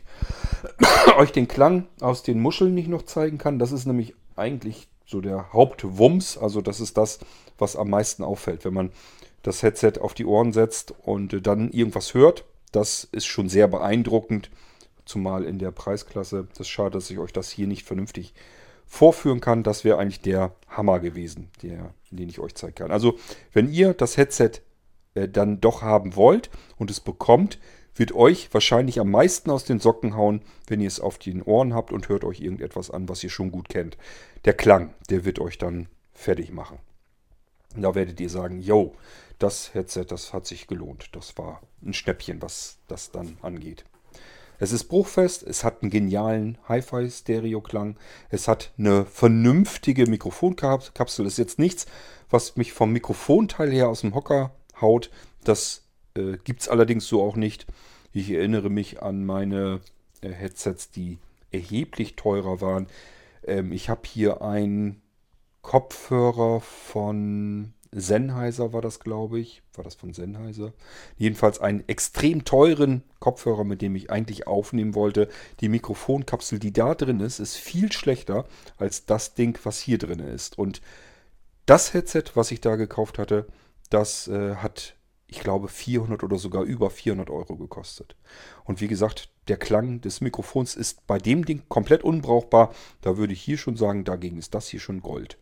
[1.17, 3.59] euch den Klang aus den Muscheln nicht noch zeigen kann.
[3.59, 6.37] Das ist nämlich eigentlich so der Hauptwumms.
[6.37, 7.19] Also das ist das,
[7.57, 8.91] was am meisten auffällt, wenn man
[9.43, 12.45] das Headset auf die Ohren setzt und dann irgendwas hört.
[12.71, 14.49] Das ist schon sehr beeindruckend
[15.07, 16.47] zumal in der Preisklasse.
[16.49, 18.33] Das ist schade, dass ich euch das hier nicht vernünftig
[18.85, 19.63] vorführen kann.
[19.63, 22.91] Das wäre eigentlich der Hammer gewesen, der, den ich euch zeigen kann.
[22.91, 23.17] Also,
[23.53, 24.51] wenn ihr das Headset
[25.13, 27.59] äh, dann doch haben wollt und es bekommt,
[27.95, 31.73] wird euch wahrscheinlich am meisten aus den Socken hauen, wenn ihr es auf den Ohren
[31.73, 33.97] habt und hört euch irgendetwas an, was ihr schon gut kennt.
[34.45, 36.77] Der Klang, der wird euch dann fertig machen.
[37.75, 38.95] Da werdet ihr sagen, yo,
[39.39, 41.09] das Headset, das hat sich gelohnt.
[41.13, 43.85] Das war ein Schnäppchen, was das dann angeht.
[44.59, 47.95] Es ist bruchfest, es hat einen genialen Hi-Fi-Stereo-Klang,
[48.29, 51.25] es hat eine vernünftige Mikrofonkapsel.
[51.25, 51.85] Das ist jetzt nichts,
[52.29, 55.11] was mich vom Mikrofonteil her aus dem Hocker haut.
[55.43, 55.83] Das
[56.15, 57.67] äh, gibt es allerdings so auch nicht.
[58.13, 59.81] Ich erinnere mich an meine
[60.21, 61.19] äh, Headsets, die
[61.51, 62.87] erheblich teurer waren.
[63.45, 65.01] Ähm, ich habe hier einen
[65.61, 69.61] Kopfhörer von Sennheiser war das, glaube ich.
[69.73, 70.73] War das von Sennheiser?
[71.17, 75.29] Jedenfalls einen extrem teuren Kopfhörer, mit dem ich eigentlich aufnehmen wollte.
[75.61, 78.45] Die Mikrofonkapsel, die da drin ist, ist viel schlechter
[78.77, 80.57] als das Ding, was hier drin ist.
[80.57, 80.81] Und
[81.65, 83.47] das Headset, was ich da gekauft hatte,
[83.89, 84.95] das äh, hat,
[85.27, 88.15] ich glaube, 400 oder sogar über 400 Euro gekostet.
[88.63, 92.73] Und wie gesagt, der Klang des Mikrofons ist bei dem Ding komplett unbrauchbar.
[93.01, 95.37] Da würde ich hier schon sagen, dagegen ist das hier schon Gold.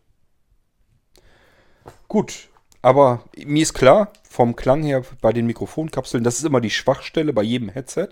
[2.08, 2.48] Gut,
[2.82, 7.32] aber mir ist klar, vom Klang her bei den Mikrofonkapseln, das ist immer die Schwachstelle
[7.32, 8.10] bei jedem Headset.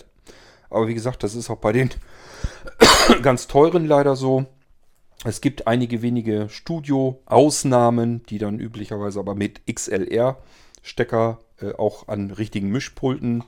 [0.71, 1.91] Aber wie gesagt, das ist auch bei den
[3.23, 4.47] ganz teuren leider so.
[5.25, 12.71] Es gibt einige wenige Studio-Ausnahmen, die dann üblicherweise aber mit XLR-Stecker äh, auch an richtigen
[12.71, 13.45] Mischpulten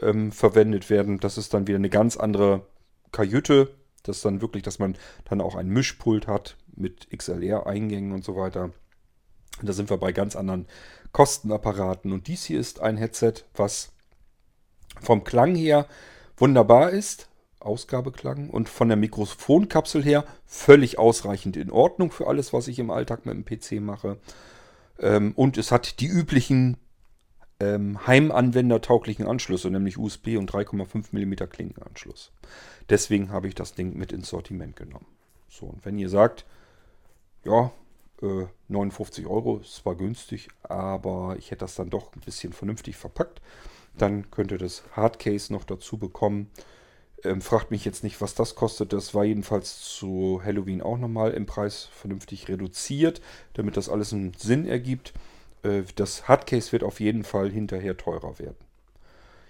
[0.00, 1.18] ähm, verwendet werden.
[1.18, 2.66] Das ist dann wieder eine ganz andere
[3.12, 3.74] Kajüte.
[4.02, 8.36] Das ist dann wirklich, dass man dann auch ein Mischpult hat mit XLR-Eingängen und so
[8.36, 8.70] weiter.
[9.62, 10.66] Da sind wir bei ganz anderen
[11.12, 12.12] Kostenapparaten.
[12.12, 13.92] Und dies hier ist ein Headset, was
[15.00, 15.86] vom Klang her
[16.36, 17.28] wunderbar ist,
[17.60, 22.90] Ausgabeklang, und von der Mikrofonkapsel her völlig ausreichend in Ordnung für alles, was ich im
[22.90, 24.18] Alltag mit dem PC mache.
[24.98, 26.76] Ähm, und es hat die üblichen
[27.58, 32.32] ähm, heimanwendertauglichen Anschlüsse, nämlich USB und 3,5 mm Klinkenanschluss.
[32.88, 35.06] Deswegen habe ich das Ding mit ins Sortiment genommen.
[35.48, 36.44] So, und wenn ihr sagt,
[37.44, 37.72] ja,
[38.22, 42.96] äh, 59 Euro ist zwar günstig, aber ich hätte das dann doch ein bisschen vernünftig
[42.96, 43.40] verpackt,
[43.96, 46.50] dann könnt ihr das Hardcase noch dazu bekommen.
[47.24, 48.92] Ähm, fragt mich jetzt nicht, was das kostet.
[48.92, 53.22] Das war jedenfalls zu Halloween auch nochmal im Preis vernünftig reduziert,
[53.54, 55.14] damit das alles einen Sinn ergibt.
[55.62, 58.65] Äh, das Hardcase wird auf jeden Fall hinterher teurer werden.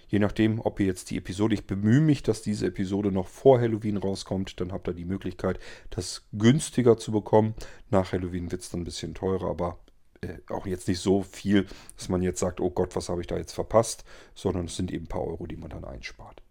[0.07, 3.59] Je nachdem, ob ihr jetzt die Episode, ich bemühe mich, dass diese Episode noch vor
[3.59, 7.55] Halloween rauskommt, dann habt ihr die Möglichkeit, das günstiger zu bekommen.
[7.89, 9.79] Nach Halloween wird es dann ein bisschen teurer, aber
[10.21, 13.27] äh, auch jetzt nicht so viel, dass man jetzt sagt, oh Gott, was habe ich
[13.27, 16.41] da jetzt verpasst, sondern es sind eben ein paar Euro, die man dann einspart.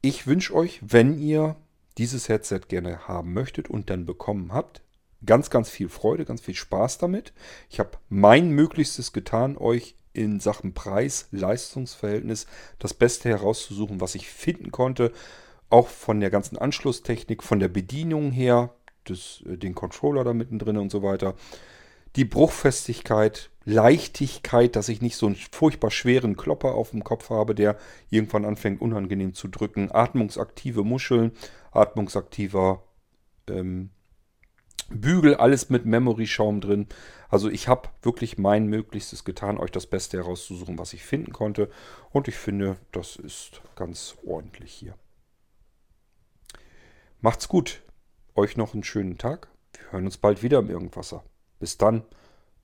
[0.00, 1.56] Ich wünsche euch, wenn ihr
[1.98, 4.82] dieses Headset gerne haben möchtet und dann bekommen habt,
[5.24, 7.32] ganz, ganz viel Freude, ganz viel Spaß damit.
[7.70, 12.46] Ich habe mein Möglichstes getan, euch in Sachen Preis-Leistungsverhältnis
[12.78, 15.12] das Beste herauszusuchen, was ich finden konnte.
[15.68, 18.74] Auch von der ganzen Anschlusstechnik, von der Bedienung her,
[19.08, 21.34] des, äh, den Controller da mittendrin und so weiter.
[22.16, 27.54] Die Bruchfestigkeit, Leichtigkeit, dass ich nicht so einen furchtbar schweren Klopper auf dem Kopf habe,
[27.54, 27.76] der
[28.10, 29.90] irgendwann anfängt unangenehm zu drücken.
[29.92, 31.32] Atmungsaktive Muscheln,
[31.72, 32.82] atmungsaktiver
[33.48, 33.90] ähm,
[34.88, 36.86] Bügel, alles mit Memory-Schaum drin.
[37.28, 41.70] Also ich habe wirklich mein Möglichstes getan, euch das Beste herauszusuchen, was ich finden konnte.
[42.10, 44.94] Und ich finde, das ist ganz ordentlich hier.
[47.20, 47.82] Macht's gut.
[48.34, 49.48] Euch noch einen schönen Tag.
[49.72, 51.24] Wir hören uns bald wieder im Irgendwasser.
[51.58, 52.04] Bis dann,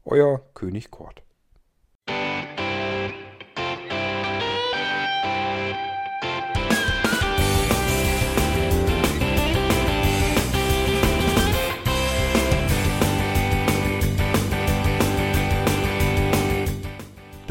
[0.04, 1.22] euer König Kort.